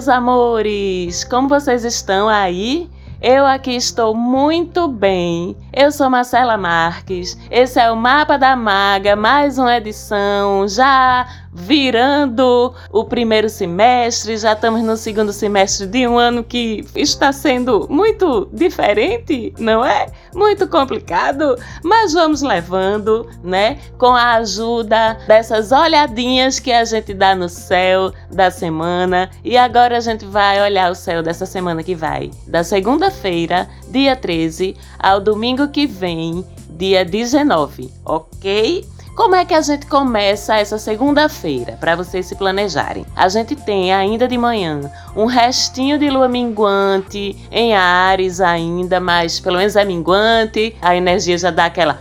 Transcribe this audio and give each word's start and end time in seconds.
Meus 0.00 0.08
amores! 0.08 1.24
Como 1.24 1.46
vocês 1.46 1.84
estão 1.84 2.26
aí? 2.26 2.88
Eu 3.20 3.44
aqui 3.44 3.72
estou 3.72 4.14
muito 4.14 4.88
bem. 4.88 5.54
Eu 5.70 5.92
sou 5.92 6.08
Marcela 6.08 6.56
Marques. 6.56 7.36
Esse 7.50 7.78
é 7.78 7.92
o 7.92 7.96
Mapa 7.96 8.38
da 8.38 8.56
Maga, 8.56 9.14
mais 9.14 9.58
uma 9.58 9.76
edição 9.76 10.66
já 10.66 11.26
virando 11.52 12.72
o 12.92 13.04
primeiro 13.04 13.48
semestre, 13.48 14.36
já 14.36 14.52
estamos 14.52 14.82
no 14.82 14.96
segundo 14.96 15.32
semestre 15.32 15.86
de 15.86 16.06
um 16.06 16.18
ano 16.18 16.44
que 16.44 16.84
está 16.94 17.32
sendo 17.32 17.86
muito 17.90 18.48
diferente, 18.52 19.52
não 19.58 19.84
é? 19.84 20.06
Muito 20.34 20.68
complicado, 20.68 21.56
mas 21.82 22.12
vamos 22.12 22.42
levando, 22.42 23.28
né? 23.42 23.78
Com 23.98 24.14
a 24.14 24.34
ajuda 24.34 25.18
dessas 25.26 25.72
olhadinhas 25.72 26.60
que 26.60 26.72
a 26.72 26.84
gente 26.84 27.12
dá 27.12 27.34
no 27.34 27.48
céu 27.48 28.12
da 28.30 28.50
semana. 28.50 29.28
E 29.42 29.56
agora 29.56 29.96
a 29.96 30.00
gente 30.00 30.24
vai 30.24 30.62
olhar 30.62 30.90
o 30.90 30.94
céu 30.94 31.22
dessa 31.22 31.46
semana 31.46 31.82
que 31.82 31.94
vai, 31.94 32.30
da 32.46 32.62
segunda-feira, 32.62 33.68
dia 33.88 34.14
13, 34.14 34.76
ao 34.98 35.20
domingo 35.20 35.68
que 35.68 35.86
vem, 35.86 36.44
dia 36.68 37.04
19, 37.04 37.92
ok? 38.04 38.84
Como 39.20 39.34
é 39.34 39.44
que 39.44 39.52
a 39.52 39.60
gente 39.60 39.84
começa 39.84 40.56
essa 40.56 40.78
segunda-feira 40.78 41.76
para 41.78 41.94
vocês 41.94 42.24
se 42.24 42.34
planejarem? 42.34 43.04
A 43.14 43.28
gente 43.28 43.54
tem 43.54 43.92
ainda 43.92 44.26
de 44.26 44.38
manhã 44.38 44.90
um 45.14 45.26
restinho 45.26 45.98
de 45.98 46.08
lua 46.08 46.26
minguante 46.26 47.36
em 47.52 47.74
Ares 47.74 48.40
ainda, 48.40 48.98
mas 48.98 49.38
pelo 49.38 49.58
menos 49.58 49.76
é 49.76 49.84
minguante, 49.84 50.74
a 50.80 50.96
energia 50.96 51.36
já 51.36 51.50
dá 51.50 51.66
aquela 51.66 52.00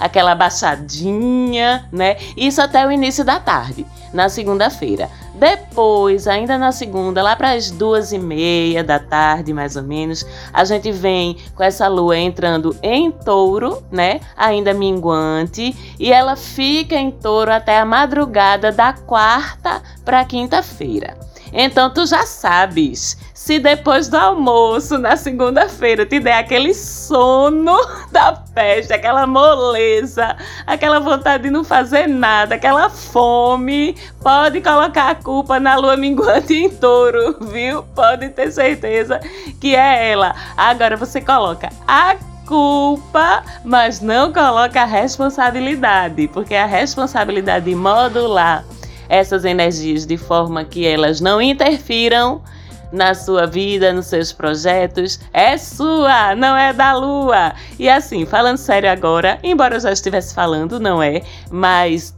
aquela 0.00 0.34
baixadinha, 0.34 1.88
né? 1.92 2.16
Isso 2.36 2.60
até 2.60 2.84
o 2.84 2.90
início 2.90 3.24
da 3.24 3.38
tarde, 3.38 3.86
na 4.12 4.28
segunda-feira. 4.28 5.08
Depois, 5.34 6.28
ainda 6.28 6.56
na 6.56 6.70
segunda, 6.70 7.20
lá 7.20 7.34
para 7.34 7.52
as 7.52 7.70
duas 7.70 8.12
e 8.12 8.18
meia 8.18 8.84
da 8.84 9.00
tarde, 9.00 9.52
mais 9.52 9.74
ou 9.74 9.82
menos, 9.82 10.24
a 10.52 10.64
gente 10.64 10.92
vem 10.92 11.36
com 11.56 11.62
essa 11.62 11.88
lua 11.88 12.16
entrando 12.16 12.76
em 12.80 13.10
touro, 13.10 13.82
né? 13.90 14.20
Ainda 14.36 14.72
minguante, 14.72 15.76
e 15.98 16.12
ela 16.12 16.36
fica 16.36 16.94
em 16.94 17.10
touro 17.10 17.52
até 17.52 17.78
a 17.78 17.84
madrugada 17.84 18.70
da 18.70 18.92
quarta 18.92 19.82
para 20.04 20.24
quinta-feira. 20.24 21.18
Então 21.56 21.88
tu 21.88 22.04
já 22.04 22.26
sabes, 22.26 23.16
se 23.32 23.60
depois 23.60 24.08
do 24.08 24.16
almoço 24.16 24.98
na 24.98 25.16
segunda-feira 25.16 26.04
te 26.04 26.18
der 26.18 26.38
aquele 26.38 26.74
sono 26.74 27.78
da 28.10 28.32
peste, 28.32 28.92
aquela 28.92 29.24
moleza, 29.24 30.36
aquela 30.66 30.98
vontade 30.98 31.44
de 31.44 31.50
não 31.50 31.62
fazer 31.62 32.08
nada, 32.08 32.56
aquela 32.56 32.90
fome, 32.90 33.96
pode 34.20 34.60
colocar 34.60 35.10
a 35.10 35.14
culpa 35.14 35.60
na 35.60 35.76
lua 35.76 35.96
minguante 35.96 36.54
em 36.54 36.68
touro, 36.68 37.36
viu? 37.52 37.84
Pode 37.94 38.30
ter 38.30 38.50
certeza 38.50 39.20
que 39.60 39.76
é 39.76 40.10
ela. 40.10 40.34
Agora 40.56 40.96
você 40.96 41.20
coloca 41.20 41.68
a 41.86 42.16
culpa, 42.48 43.44
mas 43.64 44.00
não 44.00 44.32
coloca 44.32 44.82
a 44.82 44.84
responsabilidade, 44.86 46.26
porque 46.28 46.56
a 46.56 46.66
responsabilidade 46.66 47.66
de 47.66 47.76
modular 47.76 48.64
essas 49.08 49.44
energias 49.44 50.06
de 50.06 50.16
forma 50.16 50.64
que 50.64 50.86
elas 50.86 51.20
não 51.20 51.40
interfiram 51.40 52.42
na 52.92 53.12
sua 53.12 53.46
vida, 53.46 53.92
nos 53.92 54.06
seus 54.06 54.32
projetos, 54.32 55.18
é 55.32 55.58
sua, 55.58 56.34
não 56.36 56.56
é 56.56 56.72
da 56.72 56.94
lua. 56.94 57.52
E 57.78 57.88
assim, 57.88 58.24
falando 58.24 58.56
sério 58.56 58.90
agora, 58.90 59.38
embora 59.42 59.76
eu 59.76 59.80
já 59.80 59.92
estivesse 59.92 60.32
falando, 60.32 60.78
não 60.78 61.02
é, 61.02 61.22
mas 61.50 62.14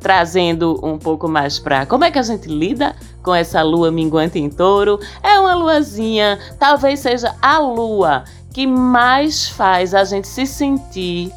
trazendo 0.00 0.78
um 0.82 0.98
pouco 0.98 1.26
mais 1.26 1.58
para 1.58 1.86
como 1.86 2.04
é 2.04 2.10
que 2.10 2.18
a 2.18 2.22
gente 2.22 2.46
lida 2.46 2.94
com 3.22 3.34
essa 3.34 3.62
lua 3.62 3.90
minguante 3.90 4.38
em 4.38 4.50
touro. 4.50 5.00
É 5.22 5.38
uma 5.40 5.54
luazinha, 5.54 6.38
talvez 6.58 7.00
seja 7.00 7.34
a 7.40 7.58
lua 7.58 8.24
que 8.52 8.66
mais 8.66 9.48
faz 9.48 9.94
a 9.94 10.04
gente 10.04 10.28
se 10.28 10.46
sentir 10.46 11.32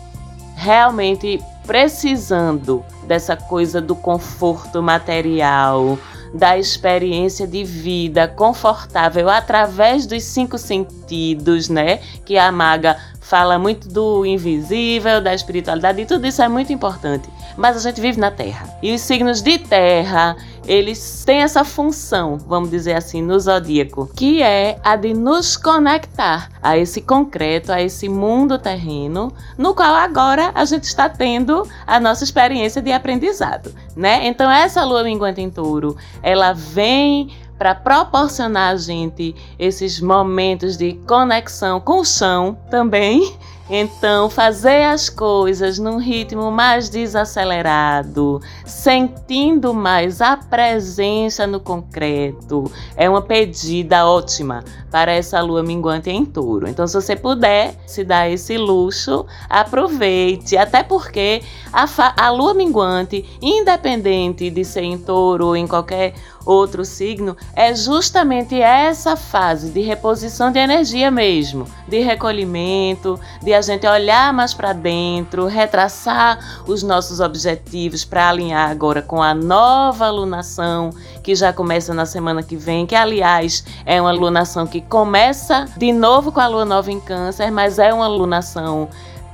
realmente 0.56 1.42
precisando 1.66 2.84
dessa 3.08 3.36
coisa 3.36 3.82
do 3.82 3.96
conforto 3.96 4.84
material, 4.84 5.98
da 6.34 6.58
experiência 6.58 7.48
de 7.48 7.64
vida 7.64 8.28
confortável 8.28 9.30
através 9.30 10.06
dos 10.06 10.24
cinco 10.24 10.58
sentidos, 10.58 11.70
né? 11.70 11.98
Que 12.26 12.38
a 12.38 12.52
maga 12.52 12.98
fala 13.28 13.60
muito 13.60 13.90
do 13.90 14.26
invisível, 14.26 15.20
da 15.20 15.34
espiritualidade, 15.34 16.02
e 16.02 16.06
tudo 16.06 16.26
isso 16.26 16.42
é 16.42 16.48
muito 16.48 16.72
importante. 16.72 17.30
Mas 17.58 17.76
a 17.76 17.80
gente 17.80 18.00
vive 18.00 18.20
na 18.20 18.32
Terra. 18.32 18.78
E 18.82 18.94
os 18.94 19.02
signos 19.02 19.42
de 19.42 19.58
terra, 19.58 20.38
eles 20.66 21.24
têm 21.26 21.42
essa 21.42 21.66
função, 21.66 22.38
vamos 22.38 22.70
dizer 22.70 22.94
assim, 22.94 23.22
no 23.22 23.38
zodíaco, 23.38 24.10
que 24.16 24.42
é 24.42 24.80
a 24.84 24.96
de 24.96 25.14
nos 25.14 25.58
conectar 25.58 26.50
a 26.62 26.78
esse 26.78 27.02
concreto, 27.02 27.72
a 27.72 27.82
esse 27.82 28.08
mundo 28.08 28.58
terreno, 28.58 29.34
no 29.58 29.74
qual 29.74 29.96
agora 29.96 30.52
a 30.56 30.64
gente 30.64 30.84
está 30.84 31.10
tendo 31.10 31.68
a 31.86 32.00
nossa 32.00 32.24
experiência 32.24 32.82
de 32.82 32.92
aprendizado, 32.92 33.74
né? 33.96 34.26
Então 34.28 34.50
essa 34.50 34.86
lua 34.86 35.04
minguante 35.04 35.42
em 35.42 35.50
touro, 35.50 35.98
ela 36.22 36.54
vem 36.54 37.30
para 37.58 37.76
proporcionar 37.76 38.74
a 38.74 38.78
gente 38.78 39.36
esses 39.58 40.00
momentos 40.00 40.78
de 40.78 40.94
conexão 41.08 41.80
com 41.80 42.00
o 42.00 42.06
chão 42.06 42.58
também 42.70 43.38
então, 43.70 44.30
fazer 44.30 44.84
as 44.84 45.10
coisas 45.10 45.78
num 45.78 45.98
ritmo 45.98 46.50
mais 46.50 46.88
desacelerado, 46.88 48.42
sentindo 48.66 49.74
mais 49.74 50.22
a 50.22 50.38
presença 50.38 51.46
no 51.46 51.60
concreto, 51.60 52.72
é 52.96 53.10
uma 53.10 53.22
pedida 53.22 54.06
ótima 54.06 54.64
para 54.90 55.12
essa 55.12 55.42
lua 55.42 55.64
minguante 55.64 56.10
em 56.10 56.24
touro. 56.24 56.70
Então, 56.70 56.88
se 56.88 56.94
você 56.94 57.14
puder 57.14 57.76
se 57.86 58.06
dar 58.06 58.30
esse 58.30 58.58
luxo, 58.58 59.26
aproveite. 59.50 60.56
Até 60.56 60.82
porque 60.82 61.44
a, 61.74 61.86
a 62.26 62.30
lua 62.30 62.54
minguante, 62.54 63.26
independente 63.42 64.50
de 64.50 64.64
ser 64.64 64.84
em 64.84 64.98
touro 64.98 65.48
ou 65.48 65.58
em 65.58 65.68
qualquer 65.68 66.14
outro 66.48 66.86
signo, 66.86 67.36
é 67.54 67.76
justamente 67.76 68.60
essa 68.60 69.18
fase 69.18 69.70
de 69.70 69.82
reposição 69.82 70.52
de 70.52 70.60
energia 70.60 71.12
mesmo, 71.12 71.66
de 71.88 72.00
recolhimento, 72.00 73.20
de 73.44 73.54
a 73.54 73.62
gente 73.62 73.86
olhar 73.86 74.32
mais 74.32 74.54
para 74.54 74.72
dentro, 74.72 75.46
retraçar 75.46 76.64
os 76.66 76.82
nossos 76.82 77.20
objetivos 77.20 78.06
para 78.06 78.30
alinhar 78.30 78.70
agora 78.70 79.02
com 79.02 79.22
a 79.22 79.34
nova 79.34 80.06
alunação 80.06 80.92
que 81.22 81.36
já 81.36 81.52
começa 81.52 81.94
na 81.94 82.06
semana 82.06 82.42
que 82.42 82.56
vem, 82.56 82.86
que 82.86 82.96
aliás 82.96 83.66
é 83.86 84.00
uma 84.00 84.10
alunação 84.10 84.66
que 84.66 84.80
começa 84.80 85.66
de 85.76 85.92
novo 85.92 86.32
com 86.32 86.40
a 86.40 86.48
lua 86.48 86.64
nova 86.64 86.90
em 86.90 87.00
Câncer, 87.00 87.52
mas 87.52 87.78
é 87.78 87.94
uma 87.94 88.06
alunação 88.06 88.88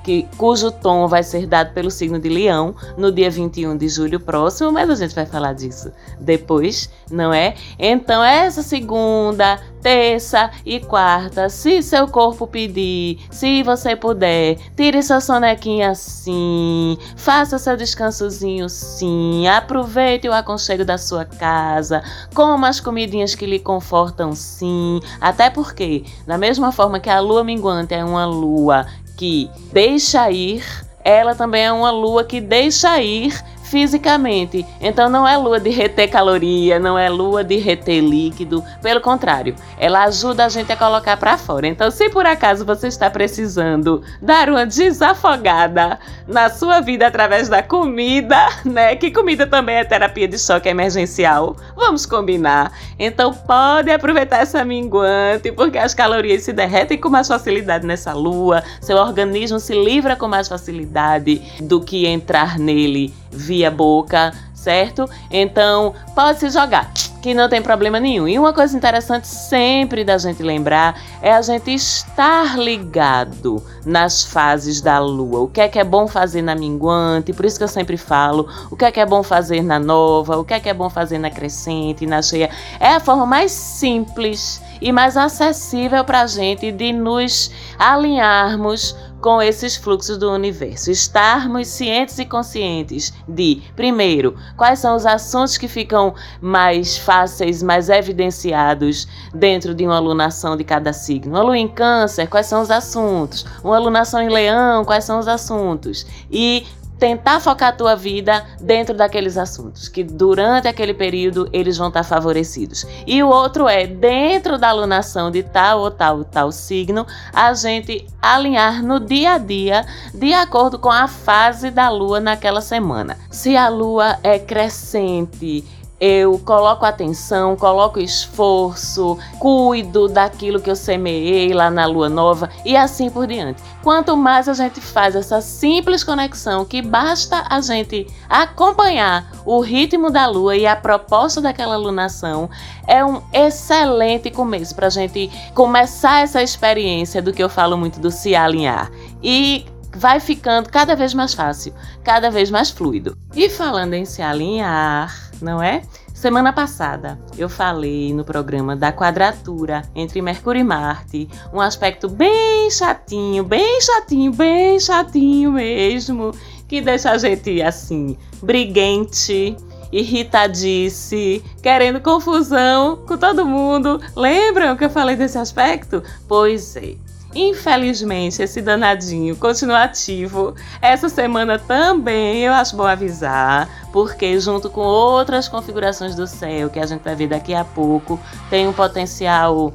que, 0.03 0.27
cujo 0.37 0.71
tom 0.71 1.07
vai 1.07 1.23
ser 1.23 1.47
dado 1.47 1.73
pelo 1.73 1.89
signo 1.89 2.19
de 2.19 2.29
Leão 2.29 2.75
no 2.97 3.11
dia 3.11 3.29
21 3.29 3.77
de 3.77 3.87
julho 3.87 4.19
próximo, 4.19 4.71
mas 4.71 4.89
a 4.89 4.95
gente 4.95 5.15
vai 5.15 5.25
falar 5.25 5.53
disso 5.53 5.91
depois, 6.19 6.89
não 7.09 7.33
é? 7.33 7.55
Então, 7.79 8.23
essa 8.23 8.61
segunda, 8.61 9.59
terça 9.81 10.49
e 10.65 10.79
quarta, 10.79 11.49
se 11.49 11.83
seu 11.83 12.07
corpo 12.07 12.47
pedir, 12.47 13.19
se 13.29 13.61
você 13.63 13.95
puder, 13.95 14.57
tire 14.75 15.03
sua 15.03 15.19
sonequinha 15.19 15.93
sim, 15.93 16.97
faça 17.17 17.59
seu 17.59 17.75
descansozinho 17.75 18.69
sim, 18.69 19.45
aproveite 19.47 20.27
o 20.27 20.33
aconchego 20.33 20.85
da 20.85 20.97
sua 20.97 21.25
casa, 21.25 22.01
coma 22.33 22.69
as 22.69 22.79
comidinhas 22.79 23.35
que 23.35 23.45
lhe 23.45 23.59
confortam 23.59 24.33
sim, 24.33 25.01
até 25.19 25.49
porque, 25.49 26.05
da 26.25 26.37
mesma 26.37 26.71
forma 26.71 26.99
que 26.99 27.09
a 27.09 27.19
lua 27.19 27.43
minguante 27.43 27.93
é 27.93 28.03
uma 28.03 28.25
lua 28.25 28.85
que 29.17 29.49
deixa 29.71 30.29
ir, 30.31 30.63
ela 31.03 31.35
também 31.35 31.63
é 31.63 31.71
uma 31.71 31.91
lua 31.91 32.23
que 32.23 32.39
deixa 32.39 33.01
ir 33.01 33.33
fisicamente. 33.73 34.63
Então 34.79 35.09
não 35.09 35.27
é 35.27 35.35
lua 35.35 35.59
de 35.59 35.71
reter 35.71 36.07
caloria, 36.07 36.77
não 36.77 36.95
é 36.95 37.09
lua 37.09 37.43
de 37.43 37.57
reter 37.57 38.01
líquido, 38.01 38.63
pelo 38.83 39.01
contrário, 39.01 39.55
ela 39.79 40.03
ajuda 40.03 40.45
a 40.45 40.49
gente 40.49 40.71
a 40.71 40.77
colocar 40.77 41.17
para 41.17 41.39
fora. 41.39 41.65
Então, 41.65 41.89
se 41.89 42.07
por 42.11 42.23
acaso 42.23 42.63
você 42.63 42.87
está 42.87 43.09
precisando 43.09 44.03
dar 44.21 44.47
uma 44.47 44.63
desafogada 44.63 45.97
na 46.27 46.51
sua 46.51 46.81
vida 46.81 47.07
através 47.07 47.49
da 47.49 47.63
comida, 47.63 48.47
né? 48.63 48.95
Que 48.95 49.09
comida 49.09 49.47
também 49.47 49.77
é 49.77 49.83
terapia 49.83 50.27
de 50.27 50.37
choque 50.37 50.69
emergencial. 50.69 51.55
Vamos 51.75 52.05
combinar. 52.05 52.71
Então, 52.99 53.33
pode 53.33 53.89
aproveitar 53.89 54.37
essa 54.37 54.63
minguante, 54.63 55.51
porque 55.51 55.79
as 55.79 55.95
calorias 55.95 56.43
se 56.43 56.53
derretem 56.53 56.99
com 56.99 57.09
mais 57.09 57.27
facilidade 57.27 57.87
nessa 57.87 58.13
lua, 58.13 58.63
seu 58.79 58.97
organismo 58.97 59.59
se 59.59 59.73
livra 59.73 60.15
com 60.15 60.27
mais 60.27 60.47
facilidade 60.47 61.41
do 61.59 61.81
que 61.81 62.05
entrar 62.05 62.59
nele 62.59 63.11
via 63.33 63.71
boca, 63.71 64.31
certo? 64.53 65.09
Então, 65.29 65.93
pode 66.15 66.39
se 66.39 66.49
jogar. 66.49 66.91
que 67.23 67.33
não 67.33 67.47
tem 67.47 67.61
problema 67.61 68.01
nenhum. 68.01 68.27
E 68.27 68.37
uma 68.37 68.51
coisa 68.51 68.75
interessante 68.75 69.27
sempre 69.27 70.03
da 70.03 70.17
gente 70.17 70.43
lembrar 70.43 71.01
é 71.21 71.31
a 71.31 71.41
gente 71.41 71.73
estar 71.73 72.59
ligado 72.59 73.63
nas 73.85 74.25
fases 74.25 74.81
da 74.81 74.99
lua. 74.99 75.39
O 75.39 75.47
que 75.47 75.61
é 75.61 75.69
que 75.69 75.79
é 75.79 75.85
bom 75.85 76.05
fazer 76.05 76.41
na 76.41 76.53
minguante, 76.53 77.31
por 77.31 77.45
isso 77.45 77.57
que 77.57 77.63
eu 77.63 77.69
sempre 77.69 77.95
falo, 77.95 78.49
o 78.69 78.75
que 78.75 78.83
é 78.83 78.91
que 78.91 78.99
é 78.99 79.05
bom 79.05 79.23
fazer 79.23 79.63
na 79.63 79.79
nova, 79.79 80.37
o 80.37 80.43
que 80.43 80.53
é 80.53 80.59
que 80.59 80.67
é 80.67 80.73
bom 80.73 80.89
fazer 80.89 81.17
na 81.17 81.29
crescente, 81.29 82.05
na 82.05 82.21
cheia. 82.21 82.49
É 82.77 82.95
a 82.95 82.99
forma 82.99 83.25
mais 83.25 83.53
simples 83.53 84.61
e 84.81 84.91
mais 84.91 85.15
acessível 85.15 86.03
para 86.03 86.23
a 86.23 86.27
gente 86.27 86.73
de 86.73 86.91
nos 86.91 87.49
alinharmos 87.79 88.97
com 89.23 89.41
esses 89.41 89.77
fluxos 89.77 90.17
do 90.17 90.29
universo. 90.29 90.91
Estarmos 90.91 91.69
cientes 91.69 92.19
e 92.19 92.25
conscientes 92.25 93.13
de, 93.25 93.63
primeiro, 93.73 94.35
quais 94.57 94.79
são 94.79 94.97
os 94.97 95.05
assuntos 95.05 95.57
que 95.57 95.69
ficam 95.69 96.13
mais 96.41 96.97
fáceis, 96.97 97.63
mais 97.63 97.87
evidenciados 97.87 99.07
dentro 99.33 99.73
de 99.73 99.85
uma 99.85 99.95
alunação 99.95 100.57
de 100.57 100.65
cada 100.65 100.91
signo. 100.91 101.35
Uma 101.35 101.41
lua 101.41 101.57
em 101.57 101.69
Câncer, 101.69 102.27
quais 102.27 102.47
são 102.47 102.61
os 102.61 102.69
assuntos? 102.69 103.45
Uma 103.63 103.77
alunação 103.77 104.21
em 104.21 104.27
Leão, 104.27 104.83
quais 104.83 105.05
são 105.05 105.19
os 105.19 105.27
assuntos? 105.29 106.05
E 106.29 106.67
tentar 107.03 107.41
focar 107.41 107.67
a 107.67 107.73
tua 107.73 107.97
vida 107.97 108.45
dentro 108.61 108.95
daqueles 108.95 109.37
assuntos, 109.37 109.89
que 109.89 110.05
durante 110.05 110.69
aquele 110.69 110.93
período 110.93 111.49
eles 111.51 111.77
vão 111.77 111.89
estar 111.89 112.05
favorecidos. 112.05 112.87
E 113.05 113.21
o 113.21 113.27
outro 113.27 113.67
é, 113.67 113.85
dentro 113.85 114.57
da 114.57 114.69
alunação 114.69 115.29
de 115.29 115.43
tal 115.43 115.81
ou 115.81 115.91
tal 115.91 116.19
ou 116.19 116.23
tal 116.23 116.49
signo, 116.49 117.05
a 117.33 117.53
gente 117.55 118.07
alinhar 118.21 118.81
no 118.81 119.01
dia 119.01 119.33
a 119.33 119.37
dia 119.37 119.85
de 120.13 120.33
acordo 120.33 120.79
com 120.79 120.89
a 120.89 121.05
fase 121.09 121.69
da 121.69 121.89
lua 121.89 122.21
naquela 122.21 122.61
semana. 122.61 123.17
Se 123.29 123.57
a 123.57 123.67
lua 123.67 124.17
é 124.23 124.39
crescente, 124.39 125.65
eu 126.05 126.37
coloco 126.37 126.85
atenção, 126.85 127.55
coloco 127.55 127.97
esforço, 127.97 129.17
cuido 129.39 130.09
daquilo 130.09 130.59
que 130.59 130.69
eu 130.69 130.75
semeei 130.75 131.53
lá 131.53 131.71
na 131.71 131.85
lua 131.85 132.09
nova 132.09 132.49
e 132.65 132.75
assim 132.75 133.09
por 133.09 133.25
diante. 133.25 133.63
Quanto 133.81 134.17
mais 134.17 134.49
a 134.49 134.53
gente 134.53 134.81
faz 134.81 135.15
essa 135.15 135.39
simples 135.39 136.03
conexão, 136.03 136.65
que 136.65 136.81
basta 136.81 137.45
a 137.49 137.61
gente 137.61 138.05
acompanhar 138.27 139.31
o 139.45 139.61
ritmo 139.61 140.11
da 140.11 140.27
lua 140.27 140.57
e 140.57 140.67
a 140.67 140.75
proposta 140.75 141.39
daquela 141.39 141.77
lunação, 141.77 142.49
é 142.85 143.05
um 143.05 143.21
excelente 143.31 144.29
começo 144.29 144.75
para 144.75 144.87
a 144.87 144.89
gente 144.89 145.31
começar 145.55 146.21
essa 146.21 146.43
experiência 146.43 147.21
do 147.21 147.31
que 147.31 147.41
eu 147.41 147.47
falo 147.47 147.77
muito 147.77 148.01
do 148.01 148.11
se 148.11 148.35
alinhar. 148.35 148.91
E 149.23 149.65
vai 149.95 150.19
ficando 150.19 150.69
cada 150.69 150.95
vez 150.95 151.13
mais 151.13 151.33
fácil, 151.33 151.73
cada 152.03 152.29
vez 152.29 152.49
mais 152.49 152.69
fluido. 152.69 153.17
E 153.35 153.49
falando 153.49 153.93
em 153.93 154.05
se 154.05 154.21
alinhar, 154.21 155.31
não 155.41 155.61
é? 155.61 155.81
Semana 156.13 156.53
passada 156.53 157.19
eu 157.37 157.49
falei 157.49 158.13
no 158.13 158.23
programa 158.23 158.77
da 158.77 158.93
quadratura 158.93 159.81
entre 159.93 160.21
Mercúrio 160.21 160.61
e 160.61 160.63
Marte, 160.63 161.27
um 161.51 161.59
aspecto 161.59 162.07
bem 162.07 162.71
chatinho, 162.71 163.43
bem 163.43 163.81
chatinho, 163.81 164.31
bem 164.31 164.79
chatinho 164.79 165.51
mesmo, 165.51 166.31
que 166.67 166.79
deixa 166.79 167.11
a 167.11 167.17
gente 167.17 167.61
assim, 167.61 168.17
briguente, 168.41 169.55
irritadice, 169.91 171.43
querendo 171.61 171.99
confusão 171.99 173.03
com 173.05 173.17
todo 173.17 173.45
mundo. 173.45 174.01
Lembram 174.15 174.75
que 174.75 174.85
eu 174.85 174.89
falei 174.89 175.15
desse 175.15 175.37
aspecto? 175.37 176.01
Pois 176.27 176.75
é. 176.75 176.95
Infelizmente, 177.35 178.41
esse 178.41 178.61
danadinho 178.61 179.35
continua 179.35 179.83
ativo. 179.83 180.55
Essa 180.81 181.09
semana 181.09 181.57
também 181.57 182.41
eu 182.41 182.53
acho 182.53 182.75
bom 182.75 182.85
avisar, 182.85 183.67
porque 183.91 184.39
junto 184.39 184.69
com 184.69 184.81
outras 184.81 185.47
configurações 185.47 186.15
do 186.15 186.27
céu 186.27 186.69
que 186.69 186.79
a 186.79 186.85
gente 186.85 187.01
vai 187.01 187.15
ver 187.15 187.27
daqui 187.27 187.53
a 187.53 187.65
pouco, 187.65 188.19
tem 188.49 188.67
um 188.67 188.73
potencial 188.73 189.73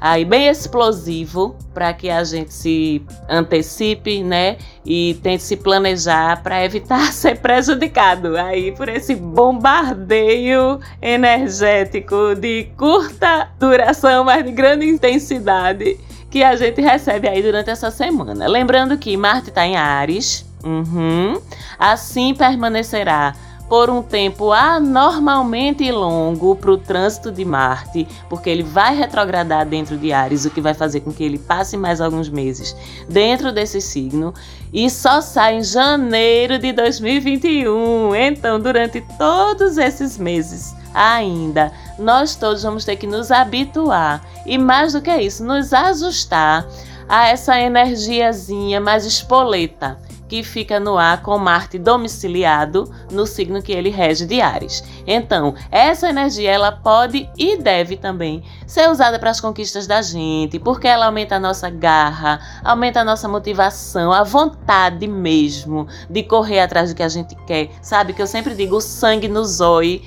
aí 0.00 0.24
bem 0.24 0.48
explosivo 0.48 1.54
para 1.74 1.92
que 1.92 2.08
a 2.08 2.24
gente 2.24 2.54
se 2.54 3.02
antecipe, 3.28 4.22
né, 4.22 4.56
e 4.84 5.18
tente 5.22 5.42
se 5.42 5.56
planejar 5.56 6.42
para 6.42 6.64
evitar 6.64 7.00
ser 7.12 7.38
prejudicado 7.38 8.36
aí 8.36 8.72
por 8.72 8.88
esse 8.88 9.14
bombardeio 9.14 10.80
energético 11.02 12.34
de 12.34 12.68
curta 12.78 13.50
duração, 13.58 14.24
mas 14.24 14.44
de 14.44 14.52
grande 14.52 14.86
intensidade 14.86 15.98
que 16.30 16.42
a 16.42 16.54
gente 16.56 16.80
recebe 16.80 17.28
aí 17.28 17.42
durante 17.42 17.70
essa 17.70 17.90
semana. 17.90 18.46
Lembrando 18.46 18.96
que 18.96 19.16
Marte 19.16 19.48
está 19.48 19.66
em 19.66 19.76
Ares, 19.76 20.46
uhum, 20.64 21.40
assim 21.78 22.34
permanecerá 22.34 23.34
por 23.70 23.88
um 23.88 24.02
tempo 24.02 24.50
anormalmente 24.50 25.92
longo 25.92 26.56
para 26.56 26.72
o 26.72 26.76
trânsito 26.76 27.30
de 27.30 27.44
Marte, 27.44 28.04
porque 28.28 28.50
ele 28.50 28.64
vai 28.64 28.96
retrogradar 28.96 29.64
dentro 29.64 29.96
de 29.96 30.12
Ares, 30.12 30.44
o 30.44 30.50
que 30.50 30.60
vai 30.60 30.74
fazer 30.74 31.00
com 31.00 31.12
que 31.12 31.22
ele 31.22 31.38
passe 31.38 31.76
mais 31.76 32.00
alguns 32.00 32.28
meses 32.28 32.74
dentro 33.08 33.52
desse 33.52 33.80
signo 33.80 34.34
e 34.72 34.90
só 34.90 35.20
sai 35.20 35.58
em 35.58 35.62
janeiro 35.62 36.58
de 36.58 36.72
2021. 36.72 38.12
Então, 38.16 38.58
durante 38.58 39.00
todos 39.16 39.78
esses 39.78 40.18
meses 40.18 40.74
ainda, 40.94 41.72
nós 41.98 42.34
todos 42.34 42.62
vamos 42.62 42.84
ter 42.84 42.96
que 42.96 43.06
nos 43.06 43.30
habituar 43.30 44.24
e 44.46 44.58
mais 44.58 44.92
do 44.92 45.02
que 45.02 45.14
isso, 45.14 45.44
nos 45.44 45.72
ajustar 45.72 46.66
a 47.08 47.28
essa 47.28 47.58
energiazinha 47.58 48.80
mais 48.80 49.04
espoleta 49.04 49.98
que 50.30 50.44
fica 50.44 50.78
no 50.78 50.96
ar 50.96 51.22
com 51.22 51.36
Marte 51.36 51.76
domiciliado 51.76 52.88
no 53.10 53.26
signo 53.26 53.60
que 53.60 53.72
ele 53.72 53.90
rege 53.90 54.24
de 54.24 54.40
Ares. 54.40 54.84
Então, 55.04 55.56
essa 55.72 56.08
energia 56.08 56.52
ela 56.52 56.70
pode 56.70 57.28
e 57.36 57.56
deve 57.56 57.96
também 57.96 58.44
ser 58.64 58.88
usada 58.88 59.18
para 59.18 59.30
as 59.30 59.40
conquistas 59.40 59.88
da 59.88 60.00
gente, 60.00 60.60
porque 60.60 60.86
ela 60.86 61.06
aumenta 61.06 61.34
a 61.34 61.40
nossa 61.40 61.68
garra, 61.68 62.40
aumenta 62.62 63.00
a 63.00 63.04
nossa 63.04 63.26
motivação, 63.26 64.12
a 64.12 64.22
vontade 64.22 65.08
mesmo 65.08 65.88
de 66.08 66.22
correr 66.22 66.60
atrás 66.60 66.90
do 66.90 66.96
que 66.96 67.02
a 67.02 67.08
gente 67.08 67.34
quer. 67.44 67.70
Sabe 67.82 68.12
que 68.12 68.22
eu 68.22 68.26
sempre 68.28 68.54
digo, 68.54 68.76
o 68.76 68.80
sangue 68.80 69.26
no 69.26 69.44
zóio 69.44 70.00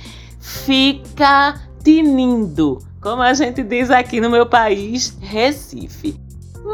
fica 0.43 1.55
tinindo, 1.81 2.79
como 3.01 3.21
a 3.21 3.33
gente 3.33 3.63
diz 3.63 3.89
aqui 3.89 4.19
no 4.19 4.29
meu 4.29 4.45
país, 4.45 5.17
Recife. 5.21 6.19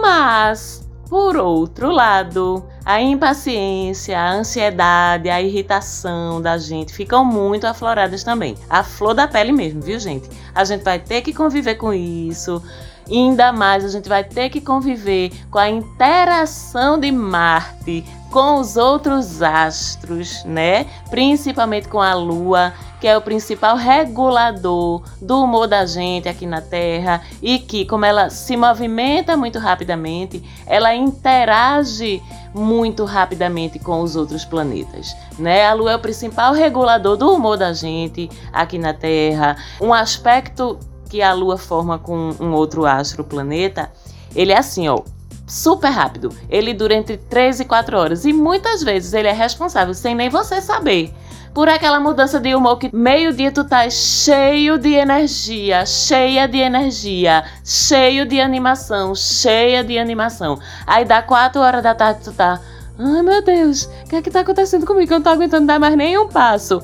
Mas 0.01 0.89
por 1.07 1.38
outro 1.38 1.89
lado, 1.89 2.63
a 2.86 3.01
impaciência, 3.01 4.19
a 4.19 4.31
ansiedade, 4.31 5.27
a 5.27 5.42
irritação 5.42 6.39
da 6.39 6.57
gente 6.57 6.94
ficam 6.94 7.24
muito 7.25 7.66
afloradas 7.66 8.24
também. 8.24 8.56
A 8.69 8.83
flor 8.83 9.16
da 9.16 9.27
pele 9.27 9.51
mesmo, 9.51 9.81
viu, 9.81 10.00
gente? 10.00 10.30
A 10.54 10.64
gente 10.64 10.83
vai 10.83 10.99
ter 10.99 11.21
que 11.21 11.33
conviver 11.33 11.76
com 11.76 11.92
isso. 11.92 12.61
E 13.09 13.18
ainda 13.18 13.51
mais, 13.51 13.83
a 13.83 13.89
gente 13.89 14.07
vai 14.07 14.23
ter 14.23 14.49
que 14.49 14.61
conviver 14.61 15.31
com 15.49 15.57
a 15.57 15.69
interação 15.69 16.99
de 16.99 17.11
Marte 17.11 18.06
com 18.30 18.59
os 18.59 18.78
outros 18.78 19.42
astros, 19.42 20.44
né? 20.45 20.85
Principalmente 21.09 21.87
com 21.87 21.99
a 21.99 22.13
Lua, 22.13 22.71
que 23.01 23.07
é 23.07 23.18
o 23.18 23.21
principal 23.21 23.75
regulador 23.75 25.01
do 25.21 25.44
humor 25.44 25.68
da 25.68 25.85
gente 25.85 26.30
aqui 26.30 26.45
na 26.45 26.61
Terra 26.61 27.21
e 27.42 27.57
que, 27.59 27.85
como 27.85 28.06
ela 28.06 28.30
se 28.30 28.56
movimenta 28.56 29.35
muito 29.35 29.57
rapidamente, 29.57 30.44
ela 30.68 30.94
interage 30.94 32.21
muito 32.54 33.06
rapidamente 33.06 33.80
com 33.80 34.01
os 34.01 34.16
outros 34.16 34.45
planetas, 34.45 35.16
né? 35.37 35.66
A 35.66 35.73
Lua 35.73 35.94
é 35.94 35.95
o 35.95 35.99
principal 35.99 36.54
regulador 36.54 37.18
do 37.18 37.31
humor 37.31 37.57
da 37.57 37.73
gente 37.73 38.30
aqui 38.51 38.78
na 38.78 38.94
Terra. 38.94 39.57
Um 39.81 39.94
aspecto 39.94 40.78
que 41.09 41.21
a 41.21 41.33
Lua 41.33 41.57
forma 41.57 41.97
com 41.97 42.35
um 42.39 42.54
outro 42.54 42.85
astro 42.85 43.23
planeta, 43.23 43.92
ele 44.35 44.51
é 44.51 44.57
assim, 44.57 44.87
ó, 44.87 45.01
super 45.47 45.89
rápido. 45.89 46.30
Ele 46.49 46.73
dura 46.73 46.94
entre 46.94 47.18
3 47.18 47.61
e 47.61 47.66
4 47.66 47.97
horas 47.97 48.25
e 48.25 48.31
muitas 48.31 48.83
vezes 48.83 49.13
ele 49.13 49.28
é 49.28 49.33
responsável 49.33 49.94
sem 49.94 50.13
nem 50.13 50.30
você 50.30 50.61
saber 50.61 51.11
por 51.54 51.68
aquela 51.68 51.99
mudança 51.99 52.39
de 52.39 52.54
humor 52.54 52.78
que 52.78 52.95
meio-dia 52.95 53.51
tu 53.51 53.63
tá 53.63 53.89
cheio 53.89 54.78
de 54.78 54.94
energia, 54.94 55.83
cheia 55.85 56.47
de 56.47 56.59
energia, 56.59 57.44
cheio 57.66 58.25
de 58.25 58.39
animação, 58.39 59.16
cheia 59.16 59.83
de 59.83 59.97
animação. 59.97 60.59
Aí 60.85 61.04
dá 61.04 61.21
4 61.23 61.59
horas 61.59 61.81
da 61.81 61.95
tarde 61.95 62.21
tu 62.23 62.31
tá, 62.31 62.61
ai 62.97 63.23
meu 63.23 63.44
Deus, 63.44 63.83
o 63.83 64.09
que 64.09 64.16
é 64.18 64.21
que 64.21 64.30
tá 64.30 64.42
acontecendo 64.42 64.85
comigo? 64.85 65.11
Eu 65.11 65.18
não 65.18 65.23
tô 65.23 65.30
aguentando 65.30 65.66
dar 65.66 65.80
mais 65.80 65.95
nenhum 65.95 66.28
passo. 66.28 66.83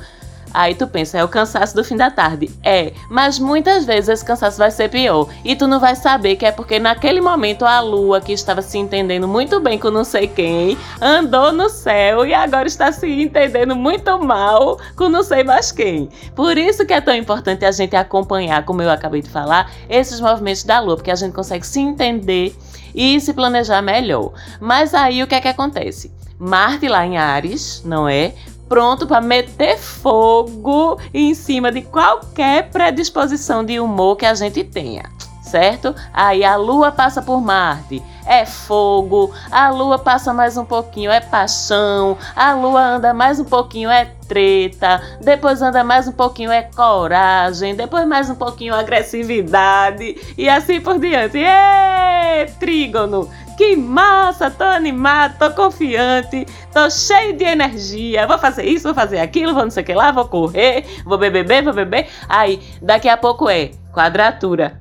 Aí 0.54 0.74
tu 0.74 0.88
pensa, 0.88 1.18
é 1.18 1.24
o 1.24 1.28
cansaço 1.28 1.76
do 1.76 1.84
fim 1.84 1.98
da 1.98 2.10
tarde. 2.10 2.50
É, 2.64 2.94
mas 3.10 3.40
muitas 3.40 3.86
vezes 3.86 4.10
esse 4.10 4.26
cansaço 4.26 4.58
vai 4.58 4.72
ser 4.72 4.90
pior. 4.90 5.28
E 5.44 5.56
tu 5.56 5.68
não 5.68 5.80
vai 5.80 5.96
saber 5.96 6.36
que 6.36 6.46
é 6.46 6.52
porque 6.52 6.80
naquele 6.80 7.22
momento 7.22 7.66
a 7.66 7.80
lua, 7.82 8.22
que 8.22 8.32
estava 8.32 8.62
se 8.62 8.78
entendendo 8.78 9.28
muito 9.28 9.60
bem 9.60 9.78
com 9.78 9.92
não 9.92 10.04
sei 10.04 10.28
quem, 10.28 10.78
andou 11.02 11.52
no 11.52 11.70
céu 11.70 12.26
e 12.26 12.34
agora 12.34 12.68
está 12.68 12.92
se 12.92 13.08
entendendo 13.08 13.76
muito 13.76 14.18
mal 14.20 14.80
com 14.96 15.10
não 15.10 15.24
sei 15.24 15.44
mais 15.44 15.72
quem. 15.72 16.10
Por 16.36 16.58
isso 16.58 16.86
que 16.86 16.94
é 16.94 17.02
tão 17.02 17.16
importante 17.16 17.66
a 17.66 17.72
gente 17.72 17.96
acompanhar, 17.96 18.64
como 18.64 18.82
eu 18.82 18.90
acabei 18.90 19.22
de 19.22 19.30
falar, 19.30 19.72
esses 19.90 20.20
movimentos 20.20 20.64
da 20.64 20.80
lua, 20.80 20.96
porque 20.96 21.12
a 21.12 21.16
gente 21.16 21.34
consegue 21.34 21.66
se 21.66 21.80
entender 21.80 22.56
e 22.94 23.20
se 23.20 23.34
planejar 23.34 23.82
melhor. 23.82 24.32
Mas 24.60 24.94
aí 24.94 25.22
o 25.22 25.28
que 25.28 25.36
é 25.36 25.42
que 25.42 25.48
acontece? 25.48 26.12
Marte 26.40 26.88
lá 26.88 27.06
em 27.06 27.18
Ares, 27.18 27.82
não 27.86 28.08
é? 28.10 28.34
Pronto 28.68 29.08
para 29.08 29.22
meter 29.22 29.78
fogo 29.78 31.00
em 31.14 31.34
cima 31.34 31.72
de 31.72 31.82
qualquer 31.82 32.70
predisposição 32.70 33.64
de 33.64 33.80
humor 33.80 34.16
que 34.16 34.26
a 34.26 34.34
gente 34.34 34.64
tenha, 34.64 35.04
certo? 35.42 35.94
Aí 36.14 36.44
a 36.44 36.56
Lua 36.56 36.92
passa 36.92 37.22
por 37.22 37.42
Marte, 37.42 38.02
é 38.26 38.46
fogo, 38.46 39.34
a 39.52 39.70
Lua 39.70 40.00
passa 40.00 40.34
mais 40.34 40.58
um 40.58 40.66
pouquinho, 40.66 41.12
é 41.12 41.20
paixão, 41.20 42.18
a 42.36 42.54
Lua 42.54 42.82
anda 42.82 43.14
mais 43.14 43.40
um 43.40 43.46
pouquinho, 43.46 43.90
é 43.90 44.06
treta, 44.28 45.02
depois 45.22 45.62
anda 45.62 45.84
mais 45.84 46.08
um 46.08 46.12
pouquinho, 46.12 46.52
é 46.52 46.64
coragem, 46.64 47.76
depois 47.76 48.08
mais 48.08 48.30
um 48.30 48.36
pouquinho, 48.36 48.74
agressividade 48.74 50.18
e 50.38 50.50
assim 50.50 50.82
por 50.82 51.00
diante. 51.00 51.38
Ê, 51.38 52.46
trígono! 52.60 53.30
Que 53.58 53.78
massa, 53.78 54.52
tô 54.52 54.66
animado, 54.66 55.38
tô 55.38 55.50
confiante, 55.52 56.46
tô 56.74 56.90
cheio 56.90 57.38
de 57.38 57.46
energia. 57.46 58.28
Vou 58.28 58.38
fazer 58.38 58.66
isso, 58.66 58.84
vou 58.84 58.94
fazer 58.94 59.20
aquilo, 59.20 59.54
vou 59.54 59.64
não 59.64 59.72
sei 59.72 59.82
o 59.82 59.86
que 59.86 59.94
lá, 59.94 60.12
vou 60.12 60.26
correr, 60.28 60.86
vou 61.06 61.18
beber, 61.18 61.64
vou 61.64 61.74
beber. 61.74 62.08
Aí, 62.28 62.62
daqui 62.82 63.08
a 63.08 63.16
pouco 63.16 63.50
é 63.50 63.72
quadratura. 63.94 64.78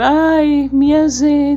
Ai, 0.00 0.70
minha 0.72 1.08
gente, 1.08 1.53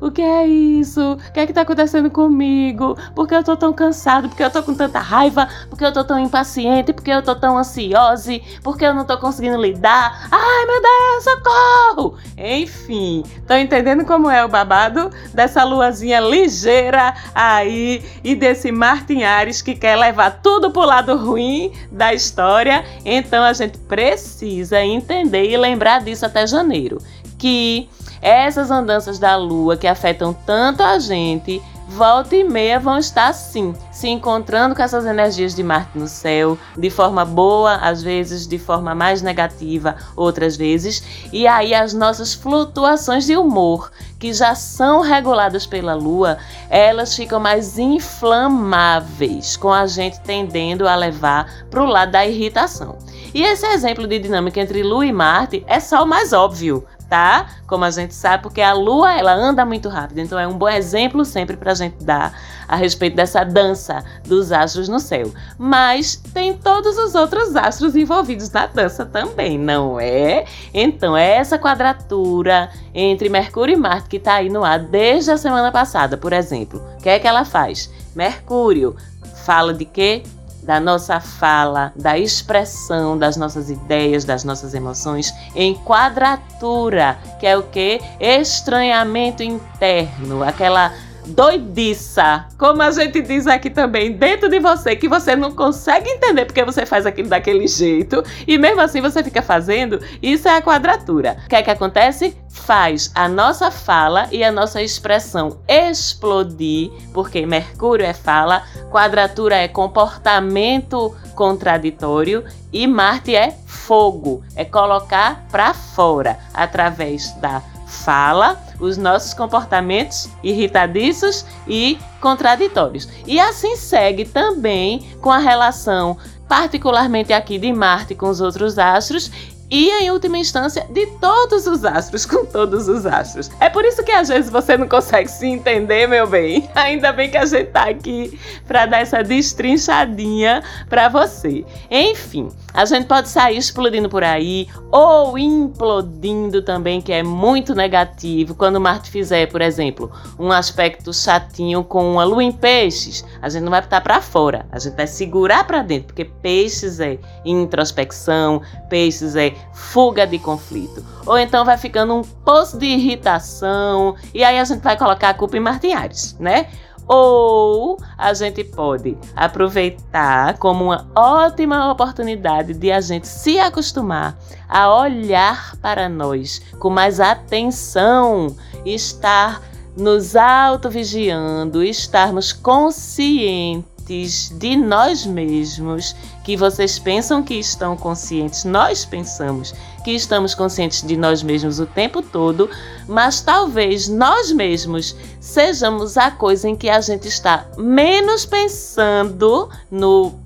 o 0.00 0.10
que 0.10 0.22
é 0.22 0.46
isso? 0.46 1.12
O 1.12 1.32
que 1.32 1.40
é 1.40 1.46
que 1.46 1.52
tá 1.52 1.62
acontecendo 1.62 2.10
comigo? 2.10 2.96
Por 3.14 3.26
que 3.26 3.34
eu 3.34 3.42
tô 3.42 3.56
tão 3.56 3.72
cansado? 3.72 4.28
Por 4.28 4.36
que 4.36 4.42
eu 4.42 4.50
tô 4.50 4.62
com 4.62 4.74
tanta 4.74 4.98
raiva? 4.98 5.48
Por 5.68 5.78
que 5.78 5.84
eu 5.84 5.92
tô 5.92 6.04
tão 6.04 6.18
impaciente? 6.18 6.92
Por 6.92 7.02
que 7.02 7.10
eu 7.10 7.22
tô 7.22 7.34
tão 7.34 7.58
ansiosa? 7.58 8.32
Por 8.62 8.76
que 8.76 8.84
eu 8.84 8.94
não 8.94 9.04
tô 9.04 9.18
conseguindo 9.18 9.60
lidar? 9.60 10.28
Ai, 10.30 10.66
meu 10.66 10.82
Deus, 10.82 11.24
socorro! 11.24 12.14
Enfim, 12.36 13.24
tô 13.46 13.54
entendendo 13.54 14.04
como 14.04 14.30
é 14.30 14.44
o 14.44 14.48
babado 14.48 15.10
dessa 15.32 15.64
luazinha 15.64 16.20
ligeira 16.20 17.14
aí 17.34 18.02
e 18.22 18.34
desse 18.34 18.70
Martin 18.70 19.22
Ares 19.22 19.62
que 19.62 19.74
quer 19.74 19.96
levar 19.96 20.40
tudo 20.42 20.70
pro 20.70 20.82
lado 20.84 21.16
ruim 21.16 21.72
da 21.90 22.14
história. 22.14 22.84
Então 23.04 23.42
a 23.42 23.52
gente 23.52 23.78
precisa 23.78 24.80
entender 24.82 25.50
e 25.50 25.56
lembrar 25.56 26.00
disso 26.02 26.26
até 26.26 26.46
janeiro. 26.46 26.98
Que 27.38 27.88
essas 28.22 28.70
andanças 28.70 29.18
da 29.18 29.36
lua 29.36 29.76
que 29.76 29.86
afetam 29.86 30.32
tanto 30.32 30.82
a 30.82 30.98
gente, 31.00 31.60
volta 31.88 32.34
e 32.34 32.44
meia 32.44 32.80
vão 32.80 32.96
estar 32.96 33.32
sim, 33.34 33.74
se 33.90 34.08
encontrando 34.08 34.74
com 34.74 34.82
essas 34.82 35.04
energias 35.04 35.54
de 35.54 35.62
Marte 35.62 35.98
no 35.98 36.08
céu, 36.08 36.56
de 36.78 36.88
forma 36.88 37.24
boa, 37.24 37.74
às 37.74 38.02
vezes 38.02 38.46
de 38.46 38.58
forma 38.58 38.94
mais 38.94 39.20
negativa, 39.20 39.96
outras 40.16 40.56
vezes, 40.56 41.02
e 41.32 41.46
aí 41.46 41.74
as 41.74 41.92
nossas 41.92 42.32
flutuações 42.32 43.26
de 43.26 43.36
humor, 43.36 43.90
que 44.18 44.32
já 44.32 44.54
são 44.54 45.00
reguladas 45.00 45.66
pela 45.66 45.94
lua, 45.94 46.38
elas 46.70 47.14
ficam 47.14 47.40
mais 47.40 47.78
inflamáveis, 47.78 49.56
com 49.56 49.72
a 49.72 49.86
gente 49.86 50.20
tendendo 50.20 50.88
a 50.88 50.94
levar 50.94 51.66
para 51.68 51.82
o 51.82 51.86
lado 51.86 52.12
da 52.12 52.24
irritação. 52.24 52.96
E 53.34 53.42
esse 53.42 53.66
exemplo 53.66 54.06
de 54.06 54.18
dinâmica 54.18 54.60
entre 54.60 54.82
Lua 54.82 55.06
e 55.06 55.12
Marte 55.12 55.64
é 55.66 55.80
só 55.80 56.04
o 56.04 56.06
mais 56.06 56.32
óbvio, 56.34 56.84
tá? 57.12 57.46
Como 57.66 57.84
a 57.84 57.90
gente 57.90 58.14
sabe, 58.14 58.42
porque 58.42 58.62
a 58.62 58.72
Lua 58.72 59.12
ela 59.12 59.34
anda 59.34 59.66
muito 59.66 59.90
rápido, 59.90 60.20
então 60.20 60.38
é 60.38 60.48
um 60.48 60.56
bom 60.56 60.66
exemplo 60.66 61.26
sempre 61.26 61.58
para 61.58 61.72
a 61.72 61.74
gente 61.74 62.02
dar 62.02 62.32
a 62.66 62.74
respeito 62.74 63.14
dessa 63.14 63.44
dança 63.44 64.02
dos 64.24 64.50
astros 64.50 64.88
no 64.88 64.98
céu. 64.98 65.30
Mas 65.58 66.16
tem 66.16 66.54
todos 66.54 66.96
os 66.96 67.14
outros 67.14 67.54
astros 67.54 67.94
envolvidos 67.94 68.50
na 68.50 68.64
dança 68.64 69.04
também, 69.04 69.58
não 69.58 70.00
é? 70.00 70.46
Então 70.72 71.14
é 71.14 71.32
essa 71.32 71.58
quadratura 71.58 72.70
entre 72.94 73.28
Mercúrio 73.28 73.74
e 73.74 73.76
Marte 73.76 74.08
que 74.08 74.16
está 74.16 74.36
aí 74.36 74.48
no 74.48 74.64
ar 74.64 74.78
desde 74.78 75.32
a 75.32 75.36
semana 75.36 75.70
passada, 75.70 76.16
por 76.16 76.32
exemplo. 76.32 76.82
O 76.98 77.02
que 77.02 77.10
é 77.10 77.18
que 77.18 77.28
ela 77.28 77.44
faz? 77.44 77.92
Mercúrio 78.16 78.96
fala 79.44 79.74
de 79.74 79.84
quê? 79.84 80.22
Da 80.62 80.78
nossa 80.78 81.20
fala, 81.20 81.92
da 81.96 82.18
expressão 82.18 83.18
das 83.18 83.36
nossas 83.36 83.68
ideias, 83.70 84.24
das 84.24 84.44
nossas 84.44 84.74
emoções 84.74 85.32
em 85.54 85.74
quadratura, 85.74 87.18
que 87.40 87.46
é 87.46 87.56
o 87.56 87.62
que? 87.64 88.00
Estranhamento 88.20 89.42
interno, 89.42 90.42
aquela 90.42 90.92
doidiça, 91.26 92.46
como 92.58 92.82
a 92.82 92.90
gente 92.90 93.20
diz 93.20 93.46
aqui 93.46 93.70
também, 93.70 94.12
dentro 94.12 94.48
de 94.48 94.58
você, 94.58 94.96
que 94.96 95.08
você 95.08 95.36
não 95.36 95.52
consegue 95.52 96.08
entender 96.08 96.44
porque 96.44 96.64
você 96.64 96.84
faz 96.84 97.06
aquilo 97.06 97.28
daquele 97.28 97.66
jeito 97.66 98.22
e 98.46 98.58
mesmo 98.58 98.80
assim 98.80 99.00
você 99.00 99.22
fica 99.22 99.42
fazendo, 99.42 100.00
isso 100.22 100.48
é 100.48 100.56
a 100.56 100.62
quadratura. 100.62 101.36
O 101.44 101.48
que 101.48 101.56
é 101.56 101.62
que 101.62 101.70
acontece? 101.70 102.36
Faz 102.48 103.10
a 103.14 103.28
nossa 103.28 103.70
fala 103.70 104.28
e 104.30 104.44
a 104.44 104.52
nossa 104.52 104.82
expressão 104.82 105.58
explodir, 105.68 106.90
porque 107.12 107.46
Mercúrio 107.46 108.04
é 108.04 108.12
fala, 108.12 108.62
quadratura 108.90 109.56
é 109.56 109.68
comportamento 109.68 111.14
contraditório 111.34 112.44
e 112.72 112.86
Marte 112.86 113.34
é 113.34 113.56
fogo, 113.66 114.42
é 114.54 114.64
colocar 114.64 115.46
para 115.50 115.74
fora 115.74 116.38
através 116.54 117.32
da 117.40 117.62
fala, 117.86 118.58
os 118.82 118.98
nossos 118.98 119.32
comportamentos 119.32 120.28
irritadiços 120.42 121.46
e 121.66 121.98
contraditórios. 122.20 123.08
E 123.26 123.38
assim 123.38 123.76
segue 123.76 124.24
também 124.24 125.08
com 125.20 125.30
a 125.30 125.38
relação, 125.38 126.18
particularmente 126.48 127.32
aqui 127.32 127.58
de 127.58 127.72
Marte 127.72 128.14
com 128.14 128.28
os 128.28 128.40
outros 128.40 128.78
astros 128.78 129.30
e, 129.72 129.88
em 130.02 130.10
última 130.10 130.36
instância, 130.36 130.86
de 130.90 131.06
todos 131.18 131.66
os 131.66 131.82
astros 131.82 132.26
com 132.26 132.44
todos 132.44 132.88
os 132.88 133.06
astros. 133.06 133.50
É 133.58 133.70
por 133.70 133.86
isso 133.86 134.04
que 134.04 134.12
às 134.12 134.28
vezes 134.28 134.50
você 134.50 134.76
não 134.76 134.86
consegue 134.86 135.30
se 135.30 135.46
entender, 135.46 136.06
meu 136.06 136.26
bem. 136.26 136.68
Ainda 136.76 137.10
bem 137.10 137.30
que 137.30 137.38
a 137.38 137.46
gente 137.46 137.70
tá 137.70 137.88
aqui 137.88 138.38
para 138.68 138.84
dar 138.84 138.98
essa 138.98 139.24
destrinchadinha 139.24 140.62
para 140.90 141.08
você. 141.08 141.64
Enfim, 141.90 142.50
a 142.74 142.84
gente 142.84 143.06
pode 143.06 143.30
sair 143.30 143.56
explodindo 143.56 144.10
por 144.10 144.22
aí 144.22 144.68
ou 144.90 145.38
implodindo 145.38 146.60
também, 146.60 147.00
que 147.00 147.12
é 147.12 147.22
muito 147.22 147.74
negativo. 147.74 148.54
Quando 148.54 148.78
Marte 148.78 149.10
fizer, 149.10 149.46
por 149.46 149.62
exemplo, 149.62 150.12
um 150.38 150.52
aspecto 150.52 151.14
chatinho 151.14 151.82
com 151.82 152.12
uma 152.12 152.24
lua 152.24 152.44
em 152.44 152.52
peixes, 152.52 153.24
a 153.40 153.48
gente 153.48 153.62
não 153.62 153.70
vai 153.70 153.80
botar 153.80 154.02
para 154.02 154.20
fora, 154.20 154.66
a 154.70 154.78
gente 154.78 154.96
vai 154.96 155.06
segurar 155.06 155.66
para 155.66 155.80
dentro, 155.82 156.08
porque 156.08 156.26
peixes 156.26 157.00
é 157.00 157.18
introspecção, 157.42 158.60
peixes 158.90 159.34
é 159.34 159.54
fuga 159.72 160.26
de 160.26 160.38
conflito. 160.38 161.04
Ou 161.26 161.38
então 161.38 161.64
vai 161.64 161.78
ficando 161.78 162.14
um 162.14 162.22
poço 162.22 162.78
de 162.78 162.86
irritação 162.86 164.16
e 164.34 164.42
aí 164.42 164.58
a 164.58 164.64
gente 164.64 164.80
vai 164.80 164.96
colocar 164.96 165.30
a 165.30 165.34
culpa 165.34 165.56
em 165.56 165.60
Martin 165.60 165.92
Ares, 165.92 166.36
né? 166.38 166.68
Ou 167.06 167.98
a 168.16 168.32
gente 168.32 168.62
pode 168.64 169.16
aproveitar 169.34 170.56
como 170.58 170.84
uma 170.84 171.06
ótima 171.14 171.90
oportunidade 171.90 172.74
de 172.74 172.92
a 172.92 173.00
gente 173.00 173.26
se 173.26 173.58
acostumar 173.58 174.38
a 174.68 174.94
olhar 174.94 175.76
para 175.76 176.08
nós 176.08 176.62
com 176.78 176.88
mais 176.88 177.18
atenção, 177.20 178.54
estar 178.84 179.60
nos 179.96 180.36
auto-vigiando, 180.36 181.82
estarmos 181.82 182.52
conscientes 182.52 183.91
de 184.04 184.76
nós 184.76 185.24
mesmos, 185.24 186.14
que 186.44 186.56
vocês 186.56 186.98
pensam 186.98 187.42
que 187.42 187.54
estão 187.54 187.96
conscientes, 187.96 188.64
nós 188.64 189.04
pensamos 189.04 189.74
que 190.02 190.10
estamos 190.10 190.54
conscientes 190.54 191.02
de 191.02 191.16
nós 191.16 191.42
mesmos 191.42 191.78
o 191.78 191.86
tempo 191.86 192.20
todo, 192.20 192.68
mas 193.06 193.40
talvez 193.40 194.08
nós 194.08 194.50
mesmos 194.50 195.16
sejamos 195.40 196.16
a 196.16 196.30
coisa 196.30 196.68
em 196.68 196.76
que 196.76 196.90
a 196.90 197.00
gente 197.00 197.28
está 197.28 197.66
menos 197.78 198.44
pensando 198.44 199.70
no 199.90 200.42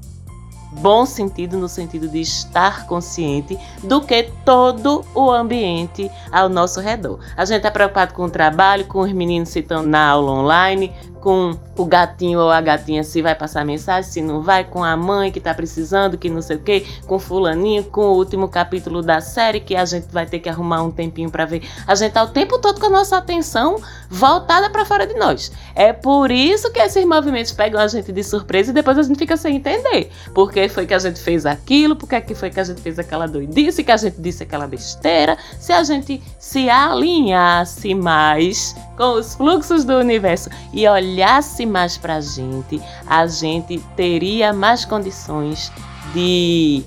bom 0.77 1.07
sentido, 1.07 1.57
no 1.57 1.69
sentido 1.69 2.09
de 2.09 2.21
estar 2.21 2.87
consciente, 2.87 3.59
do 3.83 4.01
que 4.01 4.31
todo 4.45 5.05
o 5.15 5.31
ambiente 5.31 6.11
ao 6.31 6.49
nosso 6.49 6.81
redor. 6.81 7.19
A 7.37 7.45
gente 7.45 7.59
está 7.59 7.71
preocupado 7.71 8.15
com 8.15 8.25
o 8.25 8.31
trabalho, 8.31 8.85
com 8.87 9.01
os 9.01 9.13
meninos 9.13 9.51
se 9.51 9.61
estão 9.61 9.83
na 9.83 10.09
aula 10.09 10.33
online, 10.33 10.93
com 11.27 11.59
o 11.77 11.85
gatinho 11.85 12.39
ou 12.39 12.53
a 12.53 12.61
gatinha 12.61 13.03
se 13.03 13.21
vai 13.21 13.35
passar 13.35 13.65
mensagem, 13.65 14.09
se 14.09 14.23
não 14.23 14.43
vai, 14.43 14.63
com 14.63 14.85
a 14.85 14.97
mãe 14.97 15.33
que 15.33 15.41
tá 15.41 15.53
precisando, 15.53 16.17
que 16.17 16.31
não 16.31 16.41
sei 16.41 16.55
o 16.55 16.61
que, 16.61 16.87
com 17.05 17.19
fulaninho, 17.19 17.83
com 17.83 18.03
o 18.03 18.15
último 18.15 18.49
capítulo 18.49 19.03
da 19.03 19.21
série 19.21 19.59
que 19.59 19.75
a 19.75 19.85
gente 19.85 20.07
vai 20.13 20.25
ter 20.25 20.39
que 20.39 20.49
arrumar 20.49 20.85
um 20.85 20.93
tempinho 20.93 21.29
para 21.29 21.45
ver. 21.45 21.69
A 21.85 21.97
gente 21.97 22.13
tá 22.13 22.23
o 22.23 22.29
tempo 22.29 22.61
todo 22.61 22.79
com 22.79 22.87
a 22.87 22.91
nossa 22.91 23.17
atenção 23.17 23.83
voltada 24.09 24.71
para 24.71 24.85
fora 24.85 25.05
de 25.05 25.15
nós. 25.15 25.51
É 25.75 25.93
por 25.93 26.31
isso 26.31 26.71
que 26.71 26.79
esses 26.79 27.05
movimentos 27.05 27.51
pegam 27.51 27.81
a 27.81 27.89
gente 27.89 28.13
de 28.13 28.23
surpresa 28.23 28.71
e 28.71 28.75
depois 28.75 28.97
a 28.97 29.03
gente 29.03 29.19
fica 29.19 29.37
sem 29.37 29.57
entender. 29.57 30.13
Por 30.33 30.53
que 30.53 30.69
foi 30.69 30.87
que 30.87 30.95
a 30.95 30.99
gente 31.01 31.19
fez 31.19 31.45
aquilo, 31.45 31.97
por 31.97 32.09
que 32.09 32.37
foi 32.37 32.51
que 32.51 32.61
a 32.61 32.65
gente 32.65 32.81
fez 32.81 33.01
aquela 33.01 33.27
doidice, 33.27 33.83
que 33.83 33.91
a 33.91 33.97
gente 33.97 34.21
disse 34.21 34.45
aquela 34.45 34.69
besteira. 34.69 35.37
Se 35.59 35.73
a 35.73 35.83
gente 35.83 36.23
se 36.39 36.71
alinhasse 36.71 37.97
mais 37.97 38.77
com 38.97 39.13
os 39.13 39.35
fluxos 39.35 39.85
do 39.85 39.95
universo 39.95 40.49
e 40.73 40.89
olhasse 40.89 41.67
mais 41.67 41.97
para 41.99 42.17
a 42.17 42.21
gente, 42.21 42.81
a 43.07 43.27
gente 43.27 43.79
teria 43.95 44.53
mais 44.53 44.85
condições 44.85 45.71
de 46.13 46.83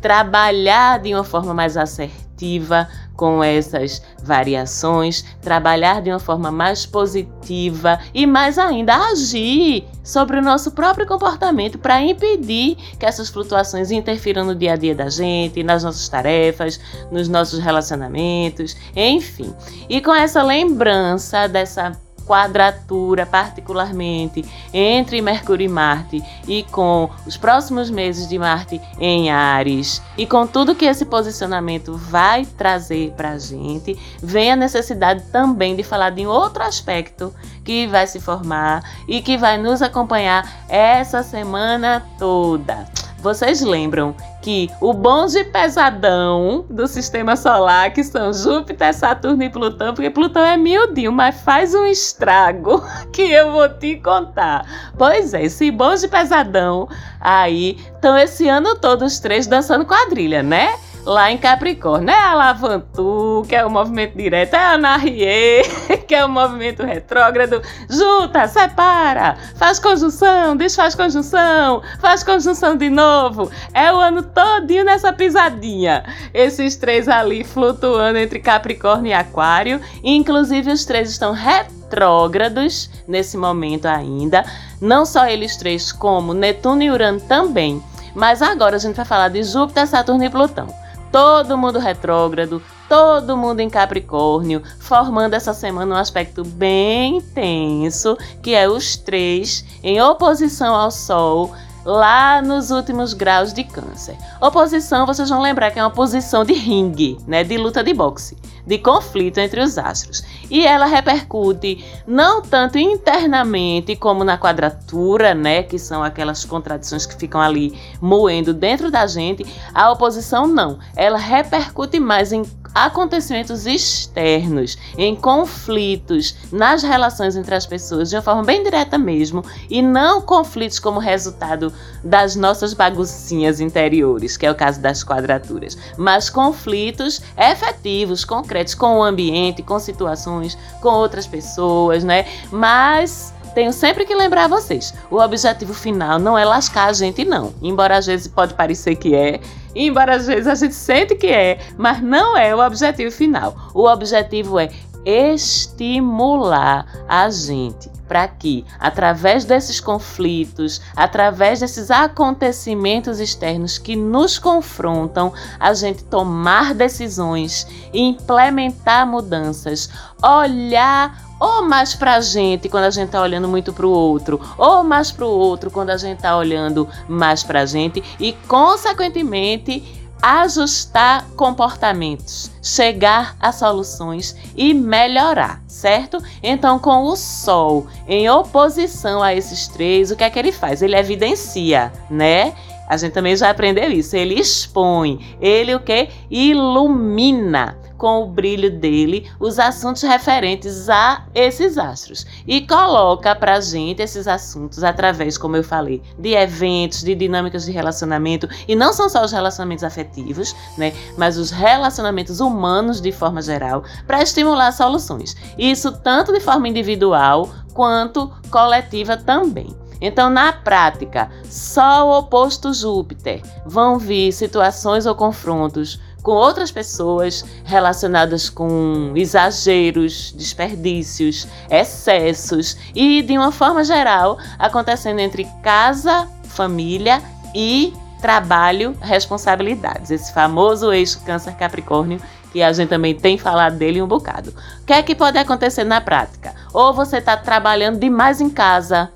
trabalhar 0.00 0.98
de 0.98 1.14
uma 1.14 1.24
forma 1.24 1.54
mais 1.54 1.76
assertiva 1.76 2.88
com 3.22 3.40
essas 3.40 4.02
variações, 4.20 5.24
trabalhar 5.40 6.02
de 6.02 6.10
uma 6.10 6.18
forma 6.18 6.50
mais 6.50 6.84
positiva 6.84 8.00
e 8.12 8.26
mais 8.26 8.58
ainda 8.58 8.96
agir 8.96 9.84
sobre 10.02 10.38
o 10.38 10.42
nosso 10.42 10.72
próprio 10.72 11.06
comportamento 11.06 11.78
para 11.78 12.02
impedir 12.02 12.74
que 12.98 13.06
essas 13.06 13.28
flutuações 13.28 13.92
interfiram 13.92 14.44
no 14.44 14.56
dia 14.56 14.72
a 14.72 14.76
dia 14.76 14.92
da 14.92 15.08
gente, 15.08 15.62
nas 15.62 15.84
nossas 15.84 16.08
tarefas, 16.08 16.80
nos 17.12 17.28
nossos 17.28 17.60
relacionamentos, 17.60 18.76
enfim. 18.96 19.54
E 19.88 20.00
com 20.00 20.12
essa 20.12 20.42
lembrança 20.42 21.46
dessa 21.46 21.92
quadratura, 22.32 23.26
particularmente 23.26 24.42
entre 24.72 25.20
Mercúrio 25.20 25.66
e 25.66 25.68
Marte, 25.68 26.24
e 26.48 26.62
com 26.62 27.10
os 27.26 27.36
próximos 27.36 27.90
meses 27.90 28.26
de 28.26 28.38
Marte 28.38 28.80
em 28.98 29.30
Ares, 29.30 30.00
e 30.16 30.26
com 30.26 30.46
tudo 30.46 30.74
que 30.74 30.86
esse 30.86 31.04
posicionamento 31.04 31.94
vai 31.94 32.46
trazer 32.46 33.12
para 33.18 33.32
a 33.32 33.38
gente, 33.38 33.98
vem 34.22 34.50
a 34.50 34.56
necessidade 34.56 35.24
também 35.30 35.76
de 35.76 35.82
falar 35.82 36.08
de 36.08 36.26
outro 36.26 36.62
aspecto 36.62 37.34
que 37.62 37.86
vai 37.86 38.06
se 38.06 38.18
formar 38.18 38.82
e 39.06 39.20
que 39.20 39.36
vai 39.36 39.58
nos 39.58 39.82
acompanhar 39.82 40.64
essa 40.70 41.22
semana 41.22 42.02
toda. 42.18 43.01
Vocês 43.22 43.60
lembram 43.60 44.16
que 44.42 44.68
o 44.80 44.92
bonde 44.92 45.44
pesadão 45.44 46.66
do 46.68 46.88
sistema 46.88 47.36
solar, 47.36 47.92
que 47.92 48.02
são 48.02 48.32
Júpiter, 48.32 48.92
Saturno 48.92 49.44
e 49.44 49.48
Plutão, 49.48 49.94
porque 49.94 50.10
Plutão 50.10 50.44
é 50.44 50.56
miudinho, 50.56 51.12
mas 51.12 51.40
faz 51.40 51.72
um 51.72 51.86
estrago 51.86 52.82
que 53.14 53.22
eu 53.22 53.52
vou 53.52 53.68
te 53.68 53.94
contar. 53.96 54.92
Pois 54.98 55.34
é, 55.34 55.44
esse 55.44 55.70
bonde 55.70 56.08
pesadão 56.08 56.88
aí 57.20 57.78
estão 57.94 58.18
esse 58.18 58.48
ano 58.48 58.74
todo 58.74 59.04
os 59.04 59.20
três 59.20 59.46
dançando 59.46 59.84
quadrilha, 59.84 60.42
né? 60.42 60.74
Lá 61.04 61.30
em 61.30 61.38
Capricórnio. 61.38 62.10
É 62.10 62.18
a 62.18 62.34
Lavantu, 62.34 63.44
que 63.48 63.54
é 63.54 63.64
o 63.64 63.70
movimento 63.70 64.16
direto, 64.16 64.54
é 64.54 64.66
a 64.66 64.78
Narrie, 64.78 65.62
que 66.06 66.14
é 66.14 66.24
o 66.24 66.28
movimento 66.28 66.82
retrógrado. 66.82 67.62
Junta, 67.88 68.46
separa, 68.48 69.36
faz 69.56 69.78
conjunção, 69.78 70.56
desfaz 70.56 70.94
conjunção, 70.94 71.82
faz 72.00 72.22
conjunção 72.22 72.76
de 72.76 72.88
novo. 72.88 73.50
É 73.74 73.92
o 73.92 73.96
ano 73.96 74.22
todinho 74.22 74.84
nessa 74.84 75.12
pisadinha. 75.12 76.04
Esses 76.32 76.76
três 76.76 77.08
ali 77.08 77.44
flutuando 77.44 78.18
entre 78.18 78.38
Capricórnio 78.38 79.10
e 79.10 79.14
Aquário. 79.14 79.80
Inclusive, 80.02 80.70
os 80.72 80.84
três 80.84 81.10
estão 81.10 81.32
retrógrados 81.32 82.90
nesse 83.06 83.36
momento 83.36 83.86
ainda. 83.86 84.44
Não 84.80 85.04
só 85.04 85.26
eles 85.26 85.56
três, 85.56 85.92
como 85.92 86.34
Netuno 86.34 86.82
e 86.82 86.90
Urano 86.90 87.20
também. 87.20 87.82
Mas 88.14 88.42
agora 88.42 88.76
a 88.76 88.78
gente 88.78 88.96
vai 88.96 89.06
falar 89.06 89.28
de 89.28 89.42
Júpiter, 89.42 89.86
Saturno 89.86 90.24
e 90.24 90.28
Plutão 90.28 90.81
todo 91.12 91.58
mundo 91.58 91.78
retrógrado, 91.78 92.62
todo 92.88 93.36
mundo 93.36 93.60
em 93.60 93.68
Capricórnio, 93.68 94.62
formando 94.80 95.34
essa 95.34 95.52
semana 95.52 95.94
um 95.94 95.98
aspecto 95.98 96.42
bem 96.42 97.20
tenso, 97.20 98.16
que 98.42 98.54
é 98.54 98.66
os 98.66 98.96
três 98.96 99.62
em 99.82 100.00
oposição 100.00 100.74
ao 100.74 100.90
Sol, 100.90 101.54
lá 101.84 102.40
nos 102.42 102.70
últimos 102.70 103.12
graus 103.12 103.52
de 103.52 103.64
câncer. 103.64 104.16
Oposição, 104.40 105.06
vocês 105.06 105.28
vão 105.28 105.40
lembrar 105.40 105.70
que 105.70 105.78
é 105.78 105.82
uma 105.82 105.90
posição 105.90 106.44
de 106.44 106.52
ringue, 106.52 107.18
né, 107.26 107.44
de 107.44 107.56
luta 107.56 107.82
de 107.82 107.92
boxe, 107.92 108.36
de 108.66 108.78
conflito 108.78 109.38
entre 109.38 109.60
os 109.60 109.78
astros. 109.78 110.22
E 110.50 110.66
ela 110.66 110.86
repercute 110.86 111.84
não 112.06 112.42
tanto 112.42 112.78
internamente 112.78 113.96
como 113.96 114.24
na 114.24 114.38
quadratura, 114.38 115.34
né, 115.34 115.62
que 115.62 115.78
são 115.78 116.02
aquelas 116.02 116.44
contradições 116.44 117.06
que 117.06 117.16
ficam 117.16 117.40
ali 117.40 117.78
moendo 118.00 118.54
dentro 118.54 118.90
da 118.90 119.06
gente. 119.06 119.44
A 119.74 119.90
oposição 119.90 120.46
não, 120.46 120.78
ela 120.96 121.18
repercute 121.18 121.98
mais 121.98 122.32
em 122.32 122.44
acontecimentos 122.74 123.66
externos, 123.66 124.78
em 124.96 125.14
conflitos 125.14 126.36
nas 126.50 126.82
relações 126.82 127.36
entre 127.36 127.54
as 127.54 127.66
pessoas 127.66 128.08
de 128.08 128.16
uma 128.16 128.22
forma 128.22 128.42
bem 128.42 128.62
direta 128.62 128.96
mesmo, 128.96 129.44
e 129.68 129.82
não 129.82 130.22
conflitos 130.22 130.78
como 130.78 130.98
resultado 130.98 131.71
das 132.02 132.34
nossas 132.34 132.74
baguncinhas 132.74 133.60
interiores, 133.60 134.36
que 134.36 134.46
é 134.46 134.50
o 134.50 134.54
caso 134.54 134.80
das 134.80 135.04
quadraturas, 135.04 135.78
mas 135.96 136.28
conflitos 136.28 137.20
efetivos, 137.36 138.24
concretos 138.24 138.74
com 138.74 138.98
o 138.98 139.02
ambiente, 139.02 139.62
com 139.62 139.78
situações, 139.78 140.58
com 140.80 140.88
outras 140.88 141.26
pessoas, 141.26 142.02
né? 142.02 142.26
Mas 142.50 143.32
tenho 143.54 143.72
sempre 143.72 144.04
que 144.04 144.14
lembrar 144.14 144.48
vocês: 144.48 144.94
o 145.10 145.18
objetivo 145.18 145.74
final 145.74 146.18
não 146.18 146.36
é 146.36 146.44
lascar 146.44 146.86
a 146.86 146.92
gente, 146.92 147.24
não. 147.24 147.52
Embora 147.62 147.98
às 147.98 148.06
vezes 148.06 148.26
pode 148.26 148.54
parecer 148.54 148.96
que 148.96 149.14
é, 149.14 149.40
embora 149.74 150.16
às 150.16 150.26
vezes 150.26 150.46
a 150.46 150.54
gente 150.54 150.74
sente 150.74 151.14
que 151.14 151.28
é, 151.28 151.58
mas 151.76 152.02
não 152.02 152.36
é 152.36 152.54
o 152.54 152.64
objetivo 152.64 153.10
final. 153.10 153.54
O 153.74 153.86
objetivo 153.86 154.58
é 154.58 154.70
estimular 155.04 156.86
a 157.08 157.28
gente 157.30 157.90
para 158.12 158.28
que, 158.28 158.64
através 158.78 159.46
desses 159.46 159.80
conflitos, 159.80 160.82
através 160.94 161.60
desses 161.60 161.90
acontecimentos 161.90 163.18
externos 163.20 163.78
que 163.78 163.96
nos 163.96 164.38
confrontam, 164.38 165.32
a 165.58 165.72
gente 165.72 166.04
tomar 166.04 166.74
decisões, 166.74 167.66
implementar 167.94 169.06
mudanças, 169.06 169.88
olhar 170.22 171.32
ou 171.40 171.62
mais 171.62 171.94
para 171.94 172.16
a 172.16 172.20
gente 172.20 172.68
quando 172.68 172.84
a 172.84 172.90
gente 172.90 173.06
está 173.06 173.20
olhando 173.20 173.48
muito 173.48 173.72
para 173.72 173.86
o 173.86 173.90
outro, 173.90 174.38
ou 174.58 174.84
mais 174.84 175.10
para 175.10 175.24
o 175.24 175.30
outro 175.30 175.70
quando 175.70 175.88
a 175.88 175.96
gente 175.96 176.18
está 176.18 176.36
olhando 176.36 176.86
mais 177.08 177.42
para 177.42 177.62
a 177.62 177.66
gente 177.66 178.02
e, 178.20 178.34
consequentemente, 178.46 180.01
ajustar 180.22 181.26
comportamentos, 181.36 182.48
chegar 182.62 183.36
a 183.40 183.50
soluções 183.50 184.36
e 184.56 184.72
melhorar, 184.72 185.60
certo? 185.66 186.22
Então, 186.40 186.78
com 186.78 187.02
o 187.02 187.16
Sol 187.16 187.88
em 188.06 188.30
oposição 188.30 189.20
a 189.20 189.34
esses 189.34 189.66
três, 189.66 190.12
o 190.12 190.16
que 190.16 190.22
é 190.22 190.30
que 190.30 190.38
ele 190.38 190.52
faz? 190.52 190.80
Ele 190.80 190.96
evidencia, 190.96 191.92
né? 192.08 192.54
A 192.88 192.96
gente 192.96 193.12
também 193.12 193.36
já 193.36 193.50
aprendeu 193.50 193.90
isso. 193.90 194.16
Ele 194.16 194.34
expõe, 194.34 195.36
ele 195.40 195.74
o 195.74 195.80
que? 195.80 196.08
Ilumina 196.30 197.78
com 198.02 198.24
o 198.24 198.26
brilho 198.26 198.68
dele 198.68 199.30
os 199.38 199.60
assuntos 199.60 200.02
referentes 200.02 200.88
a 200.88 201.24
esses 201.32 201.78
astros 201.78 202.26
e 202.44 202.66
coloca 202.66 203.32
para 203.32 203.60
gente 203.60 204.02
esses 204.02 204.26
assuntos 204.26 204.82
através, 204.82 205.38
como 205.38 205.56
eu 205.56 205.62
falei, 205.62 206.02
de 206.18 206.34
eventos, 206.34 207.04
de 207.04 207.14
dinâmicas 207.14 207.64
de 207.64 207.70
relacionamento 207.70 208.48
e 208.66 208.74
não 208.74 208.92
são 208.92 209.08
só 209.08 209.24
os 209.24 209.30
relacionamentos 209.30 209.84
afetivos, 209.84 210.52
né, 210.76 210.92
mas 211.16 211.38
os 211.38 211.52
relacionamentos 211.52 212.40
humanos 212.40 213.00
de 213.00 213.12
forma 213.12 213.40
geral 213.40 213.84
para 214.04 214.20
estimular 214.20 214.72
soluções. 214.72 215.36
Isso 215.56 215.92
tanto 215.92 216.32
de 216.32 216.40
forma 216.40 216.66
individual 216.66 217.50
quanto 217.72 218.32
coletiva 218.50 219.16
também. 219.16 219.76
Então, 220.02 220.28
na 220.28 220.52
prática, 220.52 221.30
Sol 221.48 222.18
oposto 222.18 222.74
Júpiter 222.74 223.40
vão 223.64 224.00
vir 224.00 224.32
situações 224.32 225.06
ou 225.06 225.14
confrontos 225.14 226.00
com 226.24 226.32
outras 226.32 226.72
pessoas 226.72 227.44
relacionadas 227.64 228.50
com 228.50 229.12
exageros, 229.14 230.32
desperdícios, 230.36 231.46
excessos 231.70 232.76
e, 232.94 233.22
de 233.22 233.38
uma 233.38 233.52
forma 233.52 233.84
geral, 233.84 234.38
acontecendo 234.58 235.20
entre 235.20 235.44
casa, 235.62 236.28
família 236.44 237.22
e 237.54 237.92
trabalho, 238.20 238.96
responsabilidades. 239.00 240.10
Esse 240.10 240.32
famoso 240.32 240.92
eixo 240.92 241.20
Câncer 241.24 241.54
Capricórnio 241.54 242.20
que 242.52 242.62
a 242.62 242.72
gente 242.72 242.90
também 242.90 243.14
tem 243.14 243.38
falado 243.38 243.76
dele 243.76 244.02
um 244.02 244.06
bocado. 244.06 244.52
O 244.82 244.84
que 244.84 244.92
é 244.92 245.02
que 245.02 245.14
pode 245.14 245.38
acontecer 245.38 245.84
na 245.84 246.00
prática? 246.00 246.54
Ou 246.72 246.92
você 246.92 247.16
está 247.16 247.36
trabalhando 247.36 247.98
demais 247.98 248.40
em 248.40 248.50
casa 248.50 249.10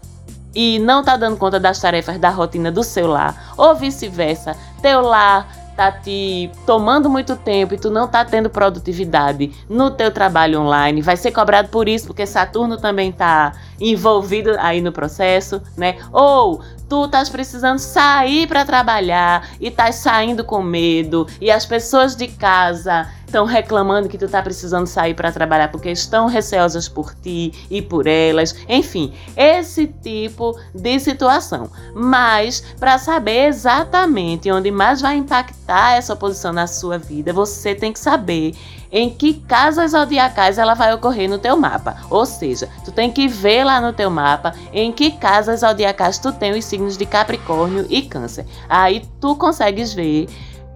e 0.56 0.78
não 0.78 1.00
está 1.00 1.18
dando 1.18 1.36
conta 1.36 1.60
das 1.60 1.78
tarefas 1.78 2.18
da 2.18 2.30
rotina 2.30 2.72
do 2.72 2.82
seu 2.82 3.06
lar, 3.06 3.52
ou 3.58 3.74
vice-versa, 3.74 4.56
teu 4.80 5.02
lar 5.02 5.46
tá 5.76 5.92
te 5.92 6.50
tomando 6.64 7.10
muito 7.10 7.36
tempo 7.36 7.74
e 7.74 7.78
tu 7.78 7.90
não 7.90 8.08
tá 8.08 8.24
tendo 8.24 8.48
produtividade 8.48 9.52
no 9.68 9.90
teu 9.90 10.10
trabalho 10.10 10.62
online, 10.62 11.02
vai 11.02 11.18
ser 11.18 11.30
cobrado 11.32 11.68
por 11.68 11.86
isso, 11.86 12.06
porque 12.06 12.24
Saturno 12.24 12.78
também 12.78 13.12
tá 13.12 13.52
envolvido 13.78 14.56
aí 14.58 14.80
no 14.80 14.90
processo, 14.90 15.60
né? 15.76 15.98
Ou 16.10 16.62
tu 16.88 17.04
estás 17.04 17.28
precisando 17.28 17.78
sair 17.78 18.46
para 18.46 18.64
trabalhar 18.64 19.50
e 19.60 19.68
estás 19.68 19.96
saindo 19.96 20.42
com 20.44 20.62
medo 20.62 21.26
e 21.38 21.50
as 21.50 21.66
pessoas 21.66 22.16
de 22.16 22.28
casa 22.28 23.06
estão 23.26 23.44
reclamando 23.44 24.08
que 24.08 24.16
tu 24.16 24.28
tá 24.28 24.40
precisando 24.40 24.86
sair 24.86 25.14
para 25.14 25.32
trabalhar 25.32 25.68
porque 25.68 25.90
estão 25.90 26.26
receosas 26.26 26.88
por 26.88 27.14
ti 27.14 27.52
e 27.70 27.82
por 27.82 28.06
elas, 28.06 28.54
enfim, 28.68 29.12
esse 29.36 29.86
tipo 29.86 30.58
de 30.74 30.98
situação. 31.00 31.68
Mas 31.94 32.60
para 32.78 32.98
saber 32.98 33.48
exatamente 33.48 34.50
onde 34.50 34.70
mais 34.70 35.00
vai 35.00 35.16
impactar 35.16 35.96
essa 35.96 36.16
posição 36.16 36.52
na 36.52 36.66
sua 36.66 36.96
vida, 36.98 37.32
você 37.32 37.74
tem 37.74 37.92
que 37.92 37.98
saber 37.98 38.54
em 38.90 39.10
que 39.10 39.34
casas 39.34 39.90
zodiacais 39.90 40.58
ela 40.58 40.74
vai 40.74 40.94
ocorrer 40.94 41.28
no 41.28 41.38
teu 41.38 41.56
mapa. 41.56 41.96
Ou 42.08 42.24
seja, 42.24 42.68
tu 42.84 42.92
tem 42.92 43.10
que 43.10 43.26
ver 43.26 43.64
lá 43.64 43.80
no 43.80 43.92
teu 43.92 44.08
mapa 44.08 44.54
em 44.72 44.92
que 44.92 45.10
casas 45.10 45.60
zodiacais 45.60 46.18
tu 46.18 46.32
tem 46.32 46.56
os 46.56 46.64
signos 46.64 46.96
de 46.96 47.04
Capricórnio 47.04 47.86
e 47.90 48.02
Câncer. 48.02 48.46
Aí 48.68 49.02
tu 49.20 49.34
consegues 49.34 49.92
ver 49.92 50.28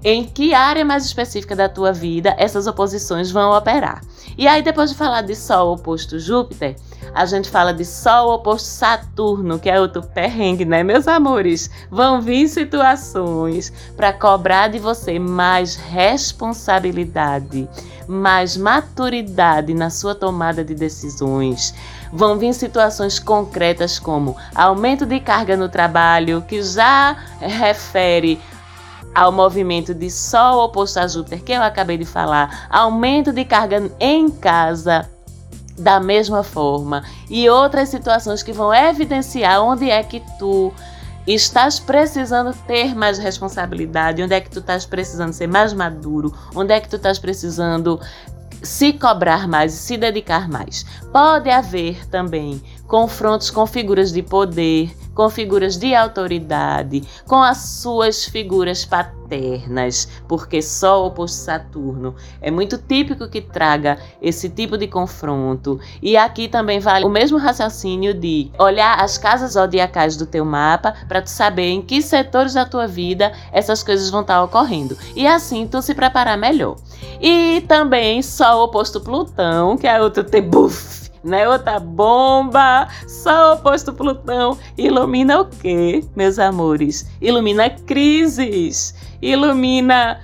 em 0.02 0.24
que 0.24 0.54
área 0.54 0.84
mais 0.84 1.04
específica 1.04 1.54
da 1.54 1.68
tua 1.68 1.92
vida 1.92 2.34
essas 2.38 2.66
oposições 2.66 3.30
vão 3.30 3.56
operar. 3.56 4.00
E 4.38 4.46
aí, 4.48 4.62
depois 4.62 4.90
de 4.90 4.96
falar 4.96 5.22
de 5.22 5.34
Sol 5.34 5.74
oposto 5.74 6.18
Júpiter, 6.18 6.76
a 7.14 7.26
gente 7.26 7.50
fala 7.50 7.74
de 7.74 7.84
Sol 7.84 8.32
oposto 8.34 8.66
Saturno, 8.66 9.58
que 9.58 9.68
é 9.68 9.80
outro 9.80 10.02
perrengue, 10.02 10.64
né, 10.64 10.82
meus 10.82 11.08
amores? 11.08 11.68
Vão 11.90 12.20
vir 12.20 12.48
situações 12.48 13.72
para 13.96 14.12
cobrar 14.12 14.68
de 14.68 14.78
você 14.78 15.18
mais 15.18 15.74
responsabilidade, 15.74 17.68
mais 18.08 18.56
maturidade 18.56 19.74
na 19.74 19.90
sua 19.90 20.14
tomada 20.14 20.64
de 20.64 20.74
decisões. 20.74 21.74
Vão 22.12 22.38
vir 22.38 22.54
situações 22.54 23.18
concretas 23.18 23.98
como 23.98 24.36
aumento 24.54 25.04
de 25.04 25.20
carga 25.20 25.56
no 25.56 25.68
trabalho, 25.68 26.42
que 26.42 26.62
já 26.62 27.16
refere 27.40 28.40
ao 29.14 29.32
movimento 29.32 29.94
de 29.94 30.10
Sol 30.10 30.64
oposto 30.64 30.98
a 30.98 31.06
Júpiter 31.06 31.42
que 31.42 31.52
eu 31.52 31.62
acabei 31.62 31.98
de 31.98 32.04
falar, 32.04 32.66
aumento 32.70 33.32
de 33.32 33.44
carga 33.44 33.90
em 33.98 34.30
casa, 34.30 35.08
da 35.80 35.98
mesma 35.98 36.42
forma 36.42 37.02
e 37.28 37.48
outras 37.48 37.88
situações 37.88 38.42
que 38.42 38.52
vão 38.52 38.72
evidenciar 38.72 39.62
onde 39.62 39.90
é 39.90 40.02
que 40.02 40.22
tu 40.38 40.72
estás 41.26 41.78
precisando 41.80 42.54
ter 42.66 42.94
mais 42.94 43.18
responsabilidade, 43.18 44.22
onde 44.22 44.34
é 44.34 44.40
que 44.40 44.50
tu 44.50 44.60
estás 44.60 44.84
precisando 44.84 45.32
ser 45.32 45.46
mais 45.46 45.72
maduro, 45.72 46.34
onde 46.54 46.72
é 46.72 46.80
que 46.80 46.88
tu 46.88 46.96
estás 46.96 47.18
precisando 47.18 48.00
se 48.62 48.92
cobrar 48.92 49.48
mais 49.48 49.72
se 49.72 49.96
dedicar 49.96 50.48
mais. 50.48 50.84
Pode 51.12 51.48
haver 51.48 52.06
também 52.08 52.62
confrontos 52.86 53.50
com 53.50 53.66
figuras 53.66 54.12
de 54.12 54.22
poder, 54.22 54.94
com 55.20 55.28
figuras 55.28 55.76
de 55.76 55.94
autoridade, 55.94 57.02
com 57.26 57.42
as 57.42 57.58
suas 57.58 58.24
figuras 58.24 58.86
paternas, 58.86 60.08
porque 60.26 60.62
Sol 60.62 61.08
oposto 61.08 61.36
Saturno 61.36 62.14
é 62.40 62.50
muito 62.50 62.78
típico 62.78 63.28
que 63.28 63.42
traga 63.42 63.98
esse 64.22 64.48
tipo 64.48 64.78
de 64.78 64.88
confronto. 64.88 65.78
E 66.00 66.16
aqui 66.16 66.48
também 66.48 66.80
vale 66.80 67.04
o 67.04 67.10
mesmo 67.10 67.36
raciocínio 67.36 68.14
de 68.14 68.50
olhar 68.58 68.98
as 68.98 69.18
casas 69.18 69.52
zodiacais 69.52 70.16
do 70.16 70.24
teu 70.24 70.46
mapa 70.46 70.94
para 71.06 71.20
tu 71.20 71.28
saber 71.28 71.68
em 71.68 71.82
que 71.82 72.00
setores 72.00 72.54
da 72.54 72.64
tua 72.64 72.86
vida 72.86 73.30
essas 73.52 73.82
coisas 73.82 74.08
vão 74.08 74.22
estar 74.22 74.42
ocorrendo. 74.42 74.96
E 75.14 75.26
assim 75.26 75.66
tu 75.66 75.82
se 75.82 75.94
preparar 75.94 76.38
melhor. 76.38 76.76
E 77.20 77.60
também 77.68 78.22
Sol 78.22 78.64
oposto 78.64 79.02
Plutão, 79.02 79.76
que 79.76 79.86
é 79.86 80.00
outro 80.00 80.24
tebuf 80.24 80.99
né? 81.22 81.48
Outra 81.48 81.78
bomba, 81.78 82.88
Sol 83.06 83.54
oposto 83.54 83.92
Plutão. 83.92 84.58
Ilumina 84.76 85.40
o 85.40 85.46
quê, 85.46 86.04
meus 86.16 86.38
amores? 86.38 87.08
Ilumina 87.20 87.70
crises, 87.70 88.94
ilumina 89.20 90.20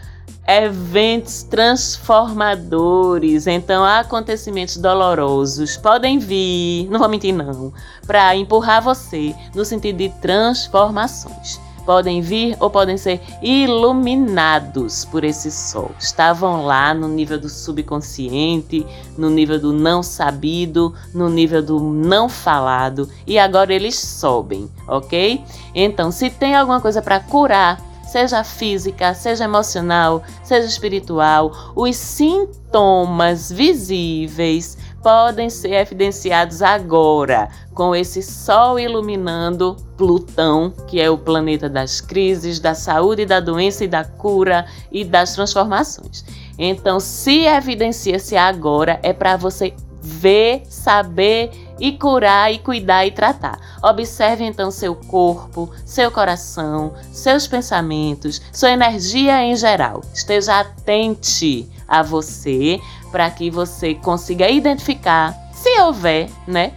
eventos 0.47 1.43
transformadores. 1.43 3.47
Então, 3.47 3.85
acontecimentos 3.85 4.77
dolorosos 4.77 5.77
podem 5.77 6.19
vir, 6.19 6.89
não 6.89 7.01
vou 7.01 7.09
mentir 7.09 7.35
não, 7.35 7.73
para 8.07 8.37
empurrar 8.37 8.83
você 8.83 9.35
no 9.55 9.65
sentido 9.65 9.99
de 9.99 10.09
transformações 10.21 11.66
podem 11.87 12.21
vir 12.21 12.57
ou 12.61 12.69
podem 12.69 12.99
ser 12.99 13.21
iluminados 13.41 15.05
por 15.05 15.25
esse 15.25 15.51
sol. 15.51 15.93
Estavam 15.99 16.67
lá 16.67 16.93
no 16.93 17.09
nível 17.09 17.39
do 17.39 17.49
subconsciente, 17.49 18.85
no 19.17 19.31
nível 19.31 19.59
do 19.59 19.73
não 19.73 20.03
sabido, 20.03 20.93
no 21.15 21.31
nível 21.31 21.63
do 21.63 21.79
não 21.79 22.29
falado 22.29 23.09
e 23.27 23.39
agora 23.39 23.73
eles 23.73 23.97
sobem, 23.97 24.69
ok? 24.89 25.43
Então, 25.75 26.11
se 26.11 26.29
tem 26.29 26.57
alguma 26.57 26.81
coisa 26.81 27.01
para 27.01 27.21
curar, 27.21 27.81
seja 28.07 28.43
física, 28.43 29.15
seja 29.15 29.45
emocional, 29.45 30.23
seja 30.43 30.67
espiritual, 30.67 31.73
os 31.75 31.97
sintomas 31.97 33.51
visíveis 33.51 34.79
podem 35.07 35.49
ser 35.49 35.73
evidenciados 35.73 36.63
agora, 36.63 37.49
com 37.73 37.95
esse 37.95 38.21
Sol 38.21 38.77
iluminando 38.77 39.77
Plutão, 39.97 40.75
que 40.89 41.01
é 41.01 41.09
o 41.09 41.17
planeta 41.17 41.69
das 41.69 42.01
crises, 42.01 42.59
da 42.59 42.75
saúde, 42.75 43.25
da 43.25 43.39
doença 43.39 43.85
e 43.85 43.87
da 43.87 44.03
cura 44.05 44.67
e 44.91 45.05
das 45.05 45.33
transformações. 45.33 46.25
Então, 46.59 46.99
se 46.99 47.45
evidencia-se 47.45 48.37
agora, 48.37 48.99
é 49.01 49.13
para 49.13 49.37
você 49.37 49.73
ver, 50.03 50.65
saber 50.69 51.53
e 51.79 51.93
curar 51.93 52.53
e 52.53 52.59
cuidar 52.59 53.07
e 53.07 53.13
tratar. 53.13 53.79
Observe 53.85 54.43
então 54.43 54.73
seu 54.73 54.97
corpo, 54.97 55.71
seu 55.85 56.11
coração, 56.11 56.95
seus 57.13 57.47
pensamentos, 57.47 58.43
sua 58.53 58.71
energia 58.71 59.41
em 59.45 59.55
geral. 59.55 60.03
Esteja 60.13 60.59
atente 60.59 61.71
a 61.87 62.03
você 62.03 62.81
para 63.17 63.31
que 63.31 63.51
você 63.51 63.95
consiga 63.95 64.47
identificar, 64.51 65.35
se 65.51 65.71
houver, 65.81 66.29
né? 66.47 66.75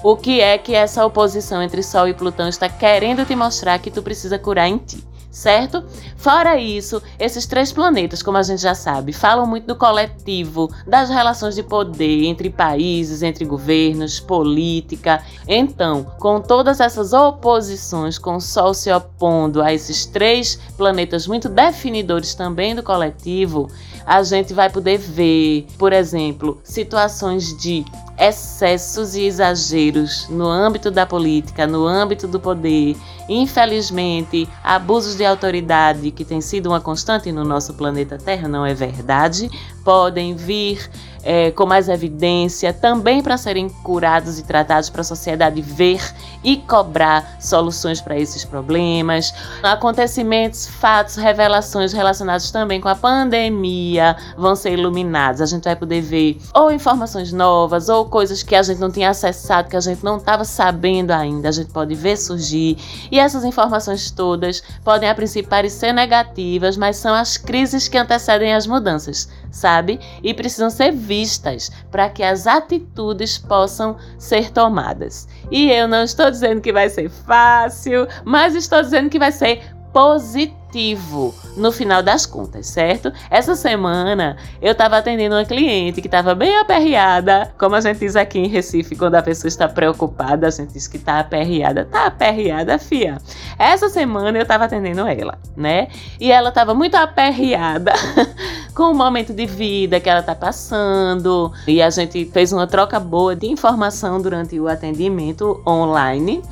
O 0.00 0.14
que 0.14 0.40
é 0.40 0.56
que 0.56 0.76
essa 0.76 1.04
oposição 1.04 1.60
entre 1.60 1.82
Sol 1.82 2.06
e 2.06 2.14
Plutão 2.14 2.48
está 2.48 2.68
querendo 2.68 3.26
te 3.26 3.34
mostrar 3.34 3.80
que 3.80 3.90
tu 3.90 4.00
precisa 4.00 4.38
curar 4.38 4.68
em 4.68 4.78
ti 4.78 5.04
certo? 5.32 5.82
Fora 6.16 6.58
isso, 6.58 7.02
esses 7.18 7.46
três 7.46 7.72
planetas, 7.72 8.22
como 8.22 8.36
a 8.36 8.42
gente 8.42 8.60
já 8.60 8.74
sabe, 8.74 9.14
falam 9.14 9.46
muito 9.46 9.66
do 9.66 9.74
coletivo, 9.74 10.70
das 10.86 11.08
relações 11.08 11.54
de 11.54 11.62
poder 11.62 12.26
entre 12.26 12.50
países, 12.50 13.22
entre 13.22 13.46
governos, 13.46 14.20
política. 14.20 15.22
Então, 15.48 16.04
com 16.20 16.40
todas 16.40 16.78
essas 16.78 17.14
oposições, 17.14 18.18
com 18.18 18.36
o 18.36 18.40
Sol 18.40 18.74
se 18.74 18.92
opondo 18.92 19.62
a 19.62 19.72
esses 19.72 20.04
três 20.04 20.56
planetas 20.76 21.26
muito 21.26 21.48
definidores 21.48 22.34
também 22.34 22.74
do 22.74 22.82
coletivo, 22.82 23.70
a 24.04 24.22
gente 24.22 24.52
vai 24.52 24.68
poder 24.68 24.98
ver, 24.98 25.66
por 25.78 25.92
exemplo, 25.92 26.60
situações 26.62 27.56
de 27.56 27.84
excessos 28.18 29.14
e 29.14 29.24
exageros 29.24 30.28
no 30.28 30.46
âmbito 30.46 30.90
da 30.90 31.06
política, 31.06 31.66
no 31.66 31.86
âmbito 31.86 32.26
do 32.26 32.38
poder, 32.38 32.96
infelizmente, 33.28 34.48
abusos 34.62 35.16
de 35.16 35.24
autoridade 35.24 36.10
que 36.10 36.24
tem 36.24 36.40
sido 36.40 36.66
uma 36.68 36.80
constante 36.80 37.32
no 37.32 37.44
nosso 37.44 37.74
planeta 37.74 38.18
Terra, 38.18 38.48
não 38.48 38.64
é 38.64 38.74
verdade? 38.74 39.50
Podem 39.84 40.34
vir 40.34 40.88
é, 41.22 41.50
com 41.52 41.66
mais 41.66 41.88
evidência, 41.88 42.72
também 42.72 43.22
para 43.22 43.36
serem 43.36 43.68
curados 43.68 44.38
e 44.38 44.42
tratados 44.42 44.90
para 44.90 45.02
a 45.02 45.04
sociedade 45.04 45.60
ver 45.62 46.00
e 46.42 46.56
cobrar 46.56 47.36
soluções 47.40 48.00
para 48.00 48.18
esses 48.18 48.44
problemas. 48.44 49.32
Acontecimentos, 49.62 50.66
fatos, 50.66 51.16
revelações 51.16 51.92
relacionados 51.92 52.50
também 52.50 52.80
com 52.80 52.88
a 52.88 52.94
pandemia 52.94 54.16
vão 54.36 54.56
ser 54.56 54.72
iluminados. 54.72 55.40
A 55.40 55.46
gente 55.46 55.64
vai 55.64 55.76
poder 55.76 56.00
ver 56.00 56.38
ou 56.54 56.72
informações 56.72 57.32
novas 57.32 57.88
ou 57.88 58.01
coisas 58.06 58.42
que 58.42 58.54
a 58.54 58.62
gente 58.62 58.78
não 58.78 58.90
tinha 58.90 59.10
acessado, 59.10 59.68
que 59.68 59.76
a 59.76 59.80
gente 59.80 60.04
não 60.04 60.16
estava 60.16 60.44
sabendo 60.44 61.10
ainda. 61.10 61.48
A 61.48 61.52
gente 61.52 61.70
pode 61.70 61.94
ver 61.94 62.16
surgir. 62.16 62.76
E 63.10 63.18
essas 63.18 63.44
informações 63.44 64.10
todas 64.10 64.62
podem 64.84 65.08
a 65.08 65.14
princípio 65.14 65.50
parecer 65.50 65.92
negativas, 65.92 66.76
mas 66.76 66.96
são 66.96 67.14
as 67.14 67.36
crises 67.36 67.88
que 67.88 67.98
antecedem 67.98 68.54
as 68.54 68.66
mudanças, 68.66 69.28
sabe? 69.50 70.00
E 70.22 70.32
precisam 70.34 70.70
ser 70.70 70.92
vistas 70.92 71.70
para 71.90 72.08
que 72.08 72.22
as 72.22 72.46
atitudes 72.46 73.38
possam 73.38 73.96
ser 74.18 74.50
tomadas. 74.50 75.28
E 75.50 75.70
eu 75.70 75.86
não 75.88 76.04
estou 76.04 76.30
dizendo 76.30 76.60
que 76.60 76.72
vai 76.72 76.88
ser 76.88 77.08
fácil, 77.10 78.06
mas 78.24 78.54
estou 78.54 78.82
dizendo 78.82 79.10
que 79.10 79.18
vai 79.18 79.32
ser 79.32 79.62
positivo 79.92 81.34
no 81.56 81.70
final 81.70 82.02
das 82.02 82.24
contas, 82.24 82.66
certo? 82.66 83.12
Essa 83.30 83.54
semana 83.54 84.36
eu 84.60 84.72
estava 84.72 84.96
atendendo 84.96 85.34
uma 85.34 85.44
cliente 85.44 86.00
que 86.00 86.08
estava 86.08 86.34
bem 86.34 86.56
aperreada, 86.56 87.52
como 87.58 87.74
a 87.74 87.80
gente 87.80 87.98
diz 87.98 88.16
aqui 88.16 88.38
em 88.38 88.48
Recife, 88.48 88.96
quando 88.96 89.16
a 89.16 89.22
pessoa 89.22 89.48
está 89.48 89.68
preocupada, 89.68 90.46
a 90.46 90.50
gente 90.50 90.72
diz 90.72 90.88
que 90.88 90.96
está 90.96 91.20
aperreada, 91.20 91.84
tá 91.84 92.06
aperreada, 92.06 92.78
fia. 92.78 93.18
Essa 93.58 93.90
semana 93.90 94.38
eu 94.38 94.42
estava 94.42 94.64
atendendo 94.64 95.06
ela, 95.06 95.38
né? 95.54 95.88
E 96.18 96.32
ela 96.32 96.48
estava 96.48 96.72
muito 96.72 96.94
aperreada 96.94 97.92
com 98.74 98.84
o 98.84 98.94
momento 98.94 99.34
de 99.34 99.44
vida 99.44 100.00
que 100.00 100.08
ela 100.08 100.20
está 100.20 100.34
passando, 100.34 101.52
e 101.68 101.82
a 101.82 101.90
gente 101.90 102.24
fez 102.32 102.50
uma 102.52 102.66
troca 102.66 102.98
boa 102.98 103.36
de 103.36 103.46
informação 103.46 104.22
durante 104.22 104.58
o 104.58 104.68
atendimento 104.68 105.62
online. 105.66 106.42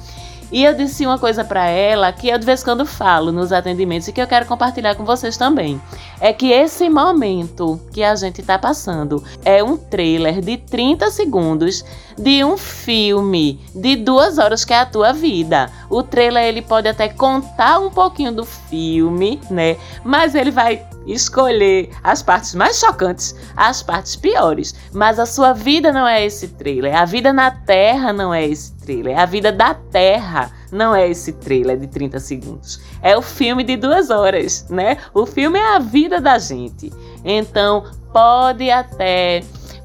E 0.52 0.64
eu 0.64 0.74
disse 0.74 1.06
uma 1.06 1.18
coisa 1.18 1.44
para 1.44 1.66
ela 1.66 2.12
que 2.12 2.28
eu 2.28 2.38
de 2.38 2.44
vez 2.44 2.60
em 2.60 2.64
quando 2.64 2.84
falo 2.84 3.30
nos 3.30 3.52
atendimentos 3.52 4.08
e 4.08 4.12
que 4.12 4.20
eu 4.20 4.26
quero 4.26 4.46
compartilhar 4.46 4.94
com 4.96 5.04
vocês 5.04 5.36
também. 5.36 5.80
É 6.20 6.32
que 6.32 6.50
esse 6.50 6.88
momento 6.88 7.80
que 7.92 8.02
a 8.02 8.14
gente 8.16 8.40
está 8.40 8.58
passando 8.58 9.22
é 9.44 9.62
um 9.62 9.76
trailer 9.76 10.40
de 10.40 10.56
30 10.56 11.10
segundos 11.10 11.84
de 12.18 12.44
um 12.44 12.56
filme 12.56 13.60
de 13.74 13.96
duas 13.96 14.38
horas 14.38 14.64
que 14.64 14.72
é 14.72 14.80
a 14.80 14.86
tua 14.86 15.12
vida. 15.12 15.70
O 15.88 16.02
trailer 16.02 16.44
ele 16.44 16.62
pode 16.62 16.88
até 16.88 17.08
contar 17.08 17.78
um 17.78 17.90
pouquinho 17.90 18.32
do 18.32 18.44
filme, 18.44 19.40
né? 19.50 19.76
Mas 20.04 20.34
ele 20.34 20.50
vai 20.50 20.84
escolher 21.06 21.90
as 22.02 22.22
partes 22.22 22.54
mais 22.54 22.78
chocantes, 22.78 23.34
as 23.56 23.82
partes 23.82 24.16
piores. 24.16 24.74
Mas 24.92 25.18
a 25.18 25.26
sua 25.26 25.52
vida 25.52 25.92
não 25.92 26.06
é 26.06 26.24
esse 26.24 26.48
trailer. 26.48 26.96
A 26.96 27.04
vida 27.04 27.32
na 27.32 27.50
Terra 27.50 28.12
não 28.12 28.32
é 28.32 28.46
esse 28.46 28.72
trailer. 28.76 29.18
A 29.18 29.26
vida 29.26 29.50
da 29.52 29.74
Terra 29.74 30.50
não 30.70 30.94
é 30.94 31.08
esse 31.08 31.32
trailer 31.32 31.78
de 31.78 31.86
30 31.86 32.20
segundos. 32.20 32.80
É 33.02 33.16
o 33.16 33.22
filme 33.22 33.64
de 33.64 33.76
duas 33.76 34.10
horas, 34.10 34.66
né? 34.68 34.96
O 35.12 35.26
filme 35.26 35.58
é 35.58 35.76
a 35.76 35.78
vida 35.78 36.20
da 36.20 36.38
gente. 36.38 36.92
Então, 37.24 37.84
pode 38.12 38.70
até 38.70 39.42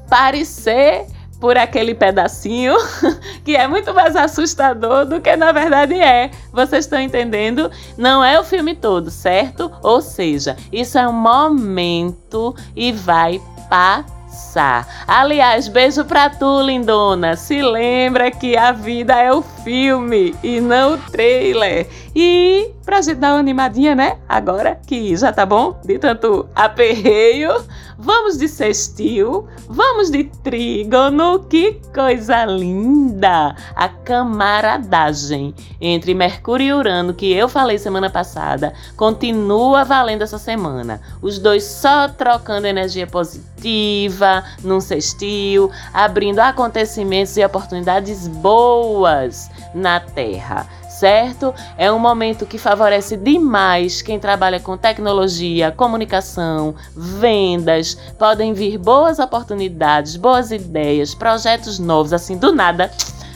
parecer 0.08 1.06
por 1.40 1.56
aquele 1.56 1.94
pedacinho 1.94 2.74
que 3.44 3.56
é 3.56 3.68
muito 3.68 3.92
mais 3.94 4.16
assustador 4.16 5.04
do 5.04 5.20
que 5.20 5.36
na 5.36 5.52
verdade 5.52 5.94
é. 5.94 6.30
Vocês 6.52 6.84
estão 6.84 7.00
entendendo? 7.00 7.70
Não 7.96 8.24
é 8.24 8.38
o 8.40 8.44
filme 8.44 8.74
todo, 8.74 9.10
certo? 9.10 9.70
Ou 9.82 10.00
seja, 10.00 10.56
isso 10.72 10.98
é 10.98 11.06
um 11.06 11.12
momento 11.12 12.54
e 12.74 12.92
vai 12.92 13.40
passar. 13.68 14.86
Aliás, 15.06 15.68
beijo 15.68 16.04
pra 16.04 16.30
tu, 16.30 16.62
lindona. 16.62 17.36
Se 17.36 17.60
lembra 17.62 18.30
que 18.30 18.56
a 18.56 18.72
vida 18.72 19.14
é 19.14 19.32
o 19.32 19.42
filme 19.42 20.34
e 20.42 20.60
não 20.60 20.94
o 20.94 20.98
trailer. 20.98 21.86
E 22.14 22.70
pra 22.84 23.02
gente 23.02 23.16
dar 23.16 23.32
uma 23.32 23.40
animadinha, 23.40 23.94
né? 23.94 24.16
Agora 24.28 24.78
que 24.86 25.16
já 25.16 25.32
tá 25.32 25.44
bom 25.44 25.78
de 25.84 25.98
tanto 25.98 26.48
aperreio, 26.54 27.52
vamos 27.98 28.36
de 28.36 28.48
sextil, 28.48 29.46
vamos 29.68 30.10
de 30.10 30.24
trígono, 30.24 31.44
que 31.48 31.80
coisa 31.94 32.44
linda! 32.44 33.54
A 33.74 33.88
camaradagem 33.88 35.54
entre 35.80 36.14
Mercúrio 36.14 36.66
e 36.66 36.72
Urano, 36.72 37.14
que 37.14 37.32
eu 37.32 37.48
falei 37.48 37.78
semana 37.78 38.10
passada, 38.10 38.74
continua 38.96 39.84
valendo 39.84 40.22
essa 40.22 40.38
semana. 40.38 41.00
Os 41.22 41.38
dois 41.38 41.64
só 41.64 42.08
trocando 42.08 42.66
energia 42.66 43.06
positiva 43.06 44.44
num 44.62 44.80
sextil, 44.80 45.70
abrindo 45.92 46.40
acontecimentos 46.40 47.36
e 47.36 47.44
oportunidades 47.44 48.28
boas 48.28 49.50
na 49.74 50.00
Terra 50.00 50.66
certo? 50.98 51.54
É 51.76 51.90
um 51.92 51.98
momento 51.98 52.46
que 52.46 52.58
favorece 52.58 53.16
demais 53.16 54.02
quem 54.02 54.18
trabalha 54.18 54.58
com 54.58 54.76
tecnologia, 54.76 55.70
comunicação, 55.70 56.74
vendas. 56.94 57.96
Podem 58.18 58.52
vir 58.52 58.78
boas 58.78 59.18
oportunidades, 59.18 60.16
boas 60.16 60.50
ideias, 60.50 61.14
projetos 61.14 61.78
novos, 61.78 62.12
assim, 62.12 62.36
do 62.36 62.52
nada 62.52 62.90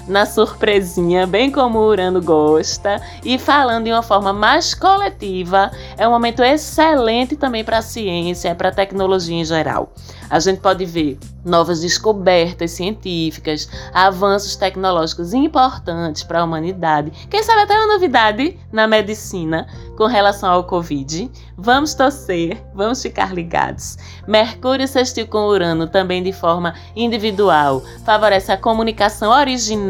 na 0.07 0.27
surpresinha, 0.27 1.27
bem 1.27 1.51
como 1.51 1.79
o 1.79 1.87
Urano 1.87 2.23
gosta, 2.23 3.01
e 3.25 3.39
falando 3.39 3.85
de 3.85 3.93
uma 3.93 4.03
forma 4.03 4.33
mais 4.33 4.75
coletiva, 4.75 5.71
é 5.97 6.07
um 6.07 6.11
momento 6.11 6.43
excelente 6.43 7.37
também 7.37 7.65
para 7.65 7.79
a 7.79 7.83
ciência, 7.83 8.55
para 8.55 8.71
a 8.71 8.73
tecnologia 8.73 9.37
em 9.37 9.45
geral. 9.45 9.93
A 10.31 10.39
gente 10.39 10.61
pode 10.61 10.85
ver 10.85 11.19
novas 11.45 11.81
descobertas 11.81 12.71
científicas, 12.71 13.69
avanços 13.93 14.55
tecnológicos 14.55 15.33
importantes 15.33 16.23
para 16.23 16.41
a 16.41 16.45
humanidade. 16.45 17.11
Quem 17.29 17.43
sabe 17.43 17.63
até 17.63 17.75
uma 17.75 17.95
novidade 17.95 18.57
na 18.73 18.87
medicina 18.87 19.67
com 19.97 20.07
relação 20.07 20.51
ao 20.51 20.65
Covid. 20.65 21.31
Vamos 21.59 21.95
torcer, 21.95 22.63
vamos 22.75 23.03
ficar 23.03 23.35
ligados. 23.35 23.99
Mercúrio 24.27 24.89
sextil 24.89 25.27
com 25.27 25.47
Urano 25.47 25.87
também 25.87 26.23
de 26.23 26.33
forma 26.33 26.75
individual 26.97 27.83
favorece 28.05 28.51
a 28.53 28.57
comunicação 28.57 29.31
original, 29.31 29.90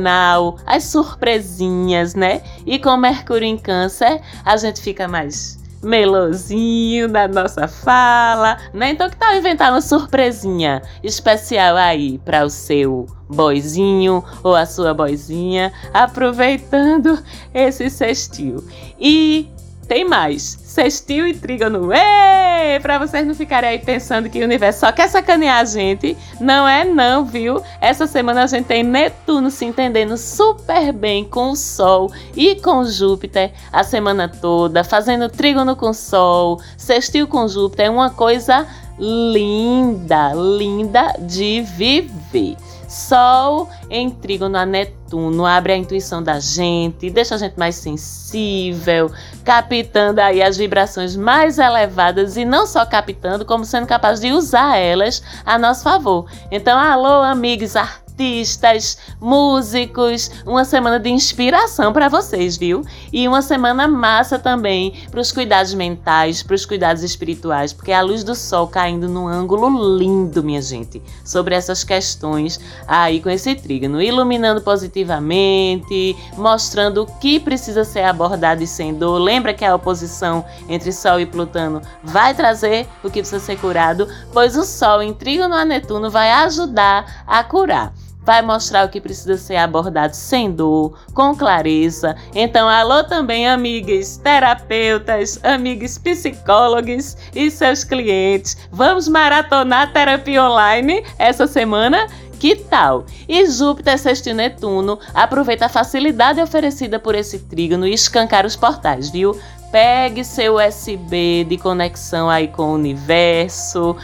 as 0.67 0.85
surpresinhas, 0.85 2.15
né? 2.15 2.43
E 2.67 2.79
com 2.79 2.97
Mercúrio 2.97 3.47
em 3.47 3.59
Câncer, 3.59 4.21
a 4.45 4.57
gente 4.57 4.81
fica 4.81 5.07
mais 5.07 5.61
melosinho 5.83 7.09
da 7.09 7.27
nossa 7.27 7.67
fala, 7.67 8.59
né? 8.73 8.91
Então 8.91 9.09
que 9.09 9.17
tal 9.17 9.35
inventar 9.35 9.73
uma 9.73 9.81
surpresinha 9.81 10.83
especial 11.03 11.77
aí 11.77 12.19
para 12.19 12.45
o 12.45 12.51
seu 12.51 13.07
boizinho 13.29 14.23
ou 14.43 14.55
a 14.55 14.67
sua 14.67 14.93
boizinha, 14.93 15.73
aproveitando 15.93 17.19
esse 17.55 17.89
sextil. 17.89 18.63
E 18.99 19.49
tem 19.91 20.05
mais. 20.05 20.57
Sextil 20.63 21.27
e 21.27 21.35
trígono. 21.35 21.93
Ê! 21.93 22.79
Pra 22.79 22.97
vocês 22.97 23.27
não 23.27 23.35
ficarem 23.35 23.71
aí 23.71 23.79
pensando 23.81 24.31
que 24.31 24.41
o 24.41 24.45
universo 24.45 24.79
só 24.79 24.93
quer 24.93 25.09
sacanear 25.09 25.59
a 25.59 25.65
gente. 25.65 26.17
Não 26.41 26.69
é 26.69 26.85
não, 26.85 27.25
viu? 27.25 27.61
Essa 27.81 28.07
semana 28.07 28.45
a 28.45 28.47
gente 28.47 28.67
tem 28.67 28.85
Netuno 28.85 29.51
se 29.51 29.65
entendendo 29.65 30.17
super 30.17 30.93
bem 30.93 31.25
com 31.25 31.51
o 31.51 31.57
Sol 31.57 32.09
e 32.37 32.55
com 32.55 32.85
Júpiter 32.85 33.51
a 33.73 33.83
semana 33.83 34.29
toda, 34.29 34.85
fazendo 34.85 35.29
trígono 35.29 35.75
com 35.75 35.91
o 35.91 35.95
Sol, 35.95 36.61
sextil 36.77 37.27
com 37.27 37.49
Júpiter. 37.49 37.87
É 37.87 37.91
uma 37.91 38.11
coisa 38.11 38.69
linda, 38.97 40.33
linda 40.35 41.17
de 41.19 41.63
viver. 41.63 42.57
Sol 42.91 43.69
em 43.89 44.11
trígono 44.11 44.59
a 44.59 44.67
Netuno 44.67 45.47
abre 45.47 45.73
a 45.73 45.77
intuição 45.77 46.21
da 46.21 46.41
gente, 46.41 47.09
deixa 47.09 47.37
a 47.37 47.39
gente 47.39 47.57
mais 47.57 47.77
sensível, 47.77 49.13
captando 49.45 50.21
aí 50.21 50.43
as 50.43 50.57
vibrações 50.57 51.15
mais 51.15 51.61
elevadas 51.61 52.37
e 52.37 52.45
não 52.45 52.67
só 52.67 52.85
captando, 52.85 53.45
como 53.45 53.65
sendo 53.65 53.87
capaz 53.87 54.19
de 54.19 54.33
usar 54.33 54.77
elas 54.77 55.23
a 55.47 55.57
nosso 55.57 55.85
favor. 55.85 56.27
Então, 56.51 56.77
alô, 56.77 57.23
amigos 57.23 57.77
artistas 57.77 58.00
artistas, 58.21 58.99
músicos, 59.19 60.31
uma 60.45 60.63
semana 60.67 61.01
de 61.01 61.09
inspiração 61.09 61.91
para 61.91 62.07
vocês, 62.07 62.55
viu? 62.59 62.85
E 63.11 63.27
uma 63.27 63.41
semana 63.41 63.89
massa 63.89 64.39
também 64.39 64.93
para 65.11 65.21
os 65.21 65.33
cuidados 65.33 65.73
mentais, 65.73 66.43
para 66.43 66.55
os 66.55 66.67
cuidados 66.67 67.03
espirituais, 67.03 67.73
porque 67.73 67.93
a 67.93 68.03
luz 68.03 68.23
do 68.23 68.35
sol 68.35 68.69
caindo 68.69 69.09
num 69.09 69.27
ângulo 69.27 69.97
lindo, 69.97 70.45
minha 70.45 70.61
gente, 70.61 71.03
sobre 71.25 71.55
essas 71.55 71.83
questões 71.83 72.61
aí 72.87 73.23
com 73.23 73.31
esse 73.31 73.55
trígono, 73.55 74.03
iluminando 74.03 74.61
positivamente, 74.61 76.15
mostrando 76.37 77.03
o 77.03 77.07
que 77.07 77.41
precisa 77.41 77.85
ser 77.85 78.03
abordado 78.03 78.63
e 78.63 78.67
sem 78.67 78.93
dor. 78.93 79.19
Lembra 79.19 79.55
que 79.55 79.65
a 79.65 79.75
oposição 79.75 80.45
entre 80.69 80.93
Sol 80.93 81.19
e 81.21 81.25
Plutano 81.25 81.81
vai 82.05 82.35
trazer 82.35 82.87
o 83.03 83.11
que 83.11 83.21
precisa 83.21 83.41
ser 83.41 83.59
curado, 83.59 84.07
pois 84.31 84.57
o 84.57 84.65
Sol 84.65 85.01
em 85.01 85.15
trígono 85.15 85.55
a 85.55 85.65
Netuno 85.65 86.11
vai 86.11 86.31
ajudar 86.31 87.25
a 87.27 87.43
curar 87.43 87.95
vai 88.31 88.43
mostrar 88.43 88.87
o 88.87 88.89
que 88.89 89.01
precisa 89.01 89.37
ser 89.37 89.57
abordado 89.57 90.15
sem 90.15 90.53
dor, 90.53 90.97
com 91.13 91.35
clareza. 91.35 92.15
Então, 92.33 92.69
alô 92.69 93.03
também, 93.03 93.49
amigas 93.49 94.19
terapeutas, 94.19 95.41
amigos 95.43 95.99
psicólogos 95.99 97.17
e 97.35 97.51
seus 97.51 97.83
clientes. 97.83 98.57
Vamos 98.71 99.09
maratonar 99.09 99.93
terapia 99.93 100.45
online 100.45 101.03
essa 101.19 101.49
semana? 101.49 102.07
Que 102.39 102.55
tal? 102.55 103.05
E 103.29 103.45
Júpiter 103.47 103.99
sextil 103.99 104.37
Netuno 104.37 105.01
aproveita 105.13 105.67
a 105.67 105.69
facilidade 105.69 106.41
oferecida 106.41 107.01
por 107.01 107.17
esse 107.17 107.41
trígono 107.41 107.85
e 107.85 107.93
escancar 107.93 108.47
os 108.47 108.55
portais, 108.55 109.11
viu? 109.11 109.37
Pegue 109.73 110.23
seu 110.23 110.55
USB 110.55 111.45
de 111.49 111.59
conexão 111.59 112.31
aí 112.31 112.47
com 112.47 112.71
o 112.71 112.75
universo, 112.75 113.97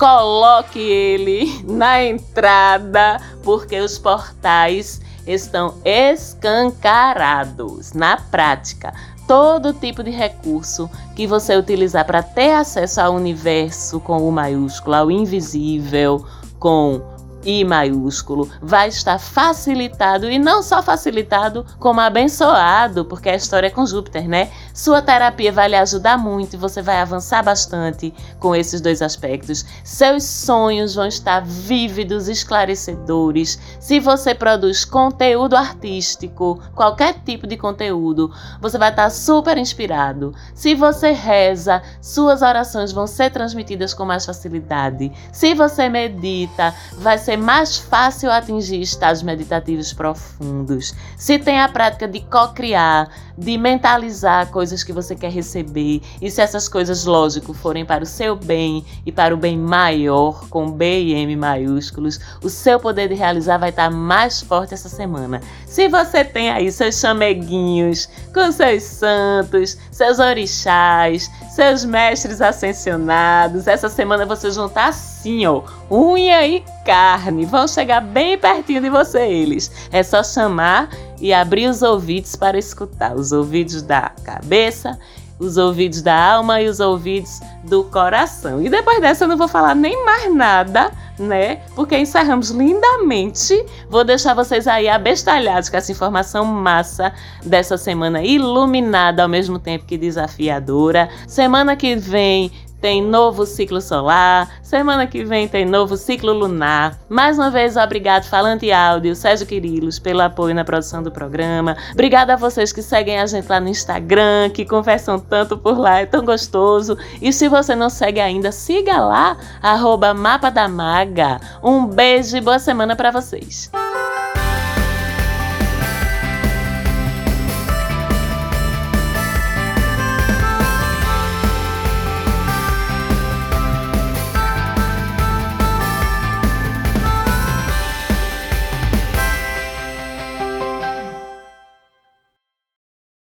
coloque 0.00 0.80
ele 0.80 1.62
na 1.68 2.02
entrada, 2.02 3.20
porque 3.42 3.78
os 3.78 3.98
portais 3.98 5.02
estão 5.26 5.74
escancarados. 5.84 7.92
Na 7.92 8.16
prática, 8.16 8.94
todo 9.28 9.74
tipo 9.74 10.02
de 10.02 10.10
recurso 10.10 10.88
que 11.14 11.26
você 11.26 11.54
utilizar 11.54 12.06
para 12.06 12.22
ter 12.22 12.54
acesso 12.54 12.98
ao 12.98 13.12
universo 13.12 14.00
com 14.00 14.26
o 14.26 14.32
maiúsculo, 14.32 14.96
ao 14.96 15.10
invisível, 15.10 16.24
com 16.58 17.02
I 17.44 17.62
maiúsculo, 17.62 18.48
vai 18.62 18.88
estar 18.88 19.18
facilitado 19.18 20.30
e 20.30 20.38
não 20.38 20.62
só 20.62 20.82
facilitado, 20.82 21.66
como 21.78 22.00
abençoado, 22.00 23.04
porque 23.04 23.28
a 23.28 23.36
história 23.36 23.66
é 23.66 23.70
com 23.70 23.84
Júpiter, 23.84 24.26
né? 24.26 24.50
Sua 24.72 25.02
terapia 25.02 25.52
vai 25.52 25.68
lhe 25.68 25.76
ajudar 25.76 26.16
muito 26.16 26.54
e 26.54 26.56
você 26.56 26.80
vai 26.80 27.00
avançar 27.00 27.42
bastante 27.42 28.12
com 28.38 28.54
esses 28.54 28.80
dois 28.80 29.02
aspectos. 29.02 29.64
Seus 29.84 30.24
sonhos 30.24 30.94
vão 30.94 31.06
estar 31.06 31.44
vívidos, 31.44 32.28
esclarecedores. 32.28 33.58
Se 33.80 34.00
você 34.00 34.34
produz 34.34 34.84
conteúdo 34.84 35.56
artístico, 35.56 36.60
qualquer 36.74 37.14
tipo 37.24 37.46
de 37.46 37.56
conteúdo, 37.56 38.32
você 38.60 38.78
vai 38.78 38.90
estar 38.90 39.10
super 39.10 39.58
inspirado. 39.58 40.34
Se 40.54 40.74
você 40.74 41.10
reza, 41.10 41.82
suas 42.00 42.42
orações 42.42 42.92
vão 42.92 43.06
ser 43.06 43.30
transmitidas 43.30 43.92
com 43.92 44.04
mais 44.04 44.24
facilidade. 44.24 45.12
Se 45.32 45.54
você 45.54 45.88
medita, 45.88 46.74
vai 46.98 47.18
ser 47.18 47.36
mais 47.36 47.78
fácil 47.78 48.30
atingir 48.30 48.80
estados 48.80 49.22
meditativos 49.22 49.92
profundos. 49.92 50.94
Se 51.16 51.38
tem 51.38 51.60
a 51.60 51.68
prática 51.68 52.06
de 52.06 52.20
co-criar, 52.20 53.08
de 53.40 53.56
mentalizar 53.56 54.50
coisas 54.50 54.84
que 54.84 54.92
você 54.92 55.16
quer 55.16 55.32
receber, 55.32 56.02
e 56.20 56.30
se 56.30 56.42
essas 56.42 56.68
coisas, 56.68 57.06
lógico, 57.06 57.54
forem 57.54 57.86
para 57.86 58.04
o 58.04 58.06
seu 58.06 58.36
bem 58.36 58.84
e 59.06 59.10
para 59.10 59.34
o 59.34 59.36
bem 59.38 59.56
maior, 59.56 60.46
com 60.50 60.70
B 60.70 61.04
e 61.04 61.14
M 61.14 61.34
maiúsculos, 61.34 62.20
o 62.44 62.50
seu 62.50 62.78
poder 62.78 63.08
de 63.08 63.14
realizar 63.14 63.56
vai 63.56 63.70
estar 63.70 63.90
mais 63.90 64.42
forte 64.42 64.74
essa 64.74 64.90
semana. 64.90 65.40
Se 65.66 65.88
você 65.88 66.22
tem 66.22 66.50
aí 66.50 66.70
seus 66.70 67.00
chameguinhos 67.00 68.10
com 68.34 68.52
seus 68.52 68.82
santos, 68.82 69.78
seus 69.90 70.18
orixás, 70.18 71.30
seus 71.48 71.84
mestres 71.84 72.42
ascensionados, 72.42 73.66
essa 73.66 73.88
semana 73.88 74.26
você 74.26 74.50
juntar 74.50 74.88
assim, 74.88 75.46
ó, 75.46 75.62
unha 75.90 76.46
e 76.46 76.62
carne. 76.84 77.46
Vão 77.46 77.66
chegar 77.66 78.00
bem 78.00 78.36
pertinho 78.36 78.82
de 78.82 78.90
você 78.90 79.20
eles. 79.20 79.88
É 79.90 80.02
só 80.02 80.22
chamar 80.22 80.90
e 81.20 81.32
abrir 81.32 81.68
os 81.68 81.82
ouvidos 81.82 82.34
para 82.36 82.58
escutar 82.58 83.14
os 83.14 83.32
ouvidos 83.32 83.82
da 83.82 84.10
cabeça 84.24 84.98
os 85.40 85.56
ouvidos 85.56 86.02
da 86.02 86.14
alma 86.34 86.60
e 86.60 86.68
os 86.68 86.80
ouvidos 86.80 87.40
do 87.64 87.82
coração. 87.84 88.62
E 88.62 88.68
depois 88.68 89.00
dessa 89.00 89.24
eu 89.24 89.28
não 89.28 89.38
vou 89.38 89.48
falar 89.48 89.74
nem 89.74 90.04
mais 90.04 90.32
nada, 90.32 90.92
né? 91.18 91.62
Porque 91.74 91.96
encerramos 91.96 92.50
lindamente. 92.50 93.64
Vou 93.88 94.04
deixar 94.04 94.34
vocês 94.34 94.68
aí 94.68 94.86
abestalhados 94.86 95.70
com 95.70 95.78
essa 95.78 95.90
informação 95.90 96.44
massa 96.44 97.12
dessa 97.44 97.78
semana 97.78 98.22
iluminada 98.22 99.22
ao 99.22 99.28
mesmo 99.28 99.58
tempo 99.58 99.86
que 99.86 99.96
desafiadora. 99.96 101.08
Semana 101.26 101.74
que 101.74 101.96
vem 101.96 102.52
tem 102.80 103.02
novo 103.02 103.44
ciclo 103.44 103.80
solar. 103.80 104.48
Semana 104.62 105.06
que 105.06 105.24
vem 105.24 105.46
tem 105.46 105.64
novo 105.64 105.96
ciclo 105.96 106.32
lunar. 106.32 106.98
Mais 107.08 107.38
uma 107.38 107.50
vez, 107.50 107.76
obrigado 107.76 108.24
Falante 108.24 108.70
Áudio, 108.72 109.14
Sérgio 109.14 109.46
Quirilos, 109.46 109.98
pelo 109.98 110.22
apoio 110.22 110.54
na 110.54 110.64
produção 110.64 111.02
do 111.02 111.10
programa. 111.10 111.76
Obrigada 111.92 112.34
a 112.34 112.36
vocês 112.36 112.72
que 112.72 112.82
seguem 112.82 113.18
a 113.18 113.26
gente 113.26 113.48
lá 113.48 113.60
no 113.60 113.68
Instagram, 113.68 114.50
que 114.50 114.64
conversam 114.64 115.18
tanto 115.18 115.58
por 115.58 115.78
lá, 115.78 116.00
é 116.00 116.06
tão 116.06 116.24
gostoso. 116.24 116.96
E 117.20 117.32
se 117.32 117.48
você 117.48 117.74
não 117.74 117.90
segue 117.90 118.20
ainda, 118.20 118.50
siga 118.52 118.98
lá, 118.98 119.36
arroba 119.62 120.14
Mapa 120.14 120.50
da 120.50 120.68
Maga. 120.68 121.40
Um 121.62 121.86
beijo 121.86 122.36
e 122.36 122.40
boa 122.40 122.58
semana 122.58 122.96
para 122.96 123.10
vocês. 123.10 123.70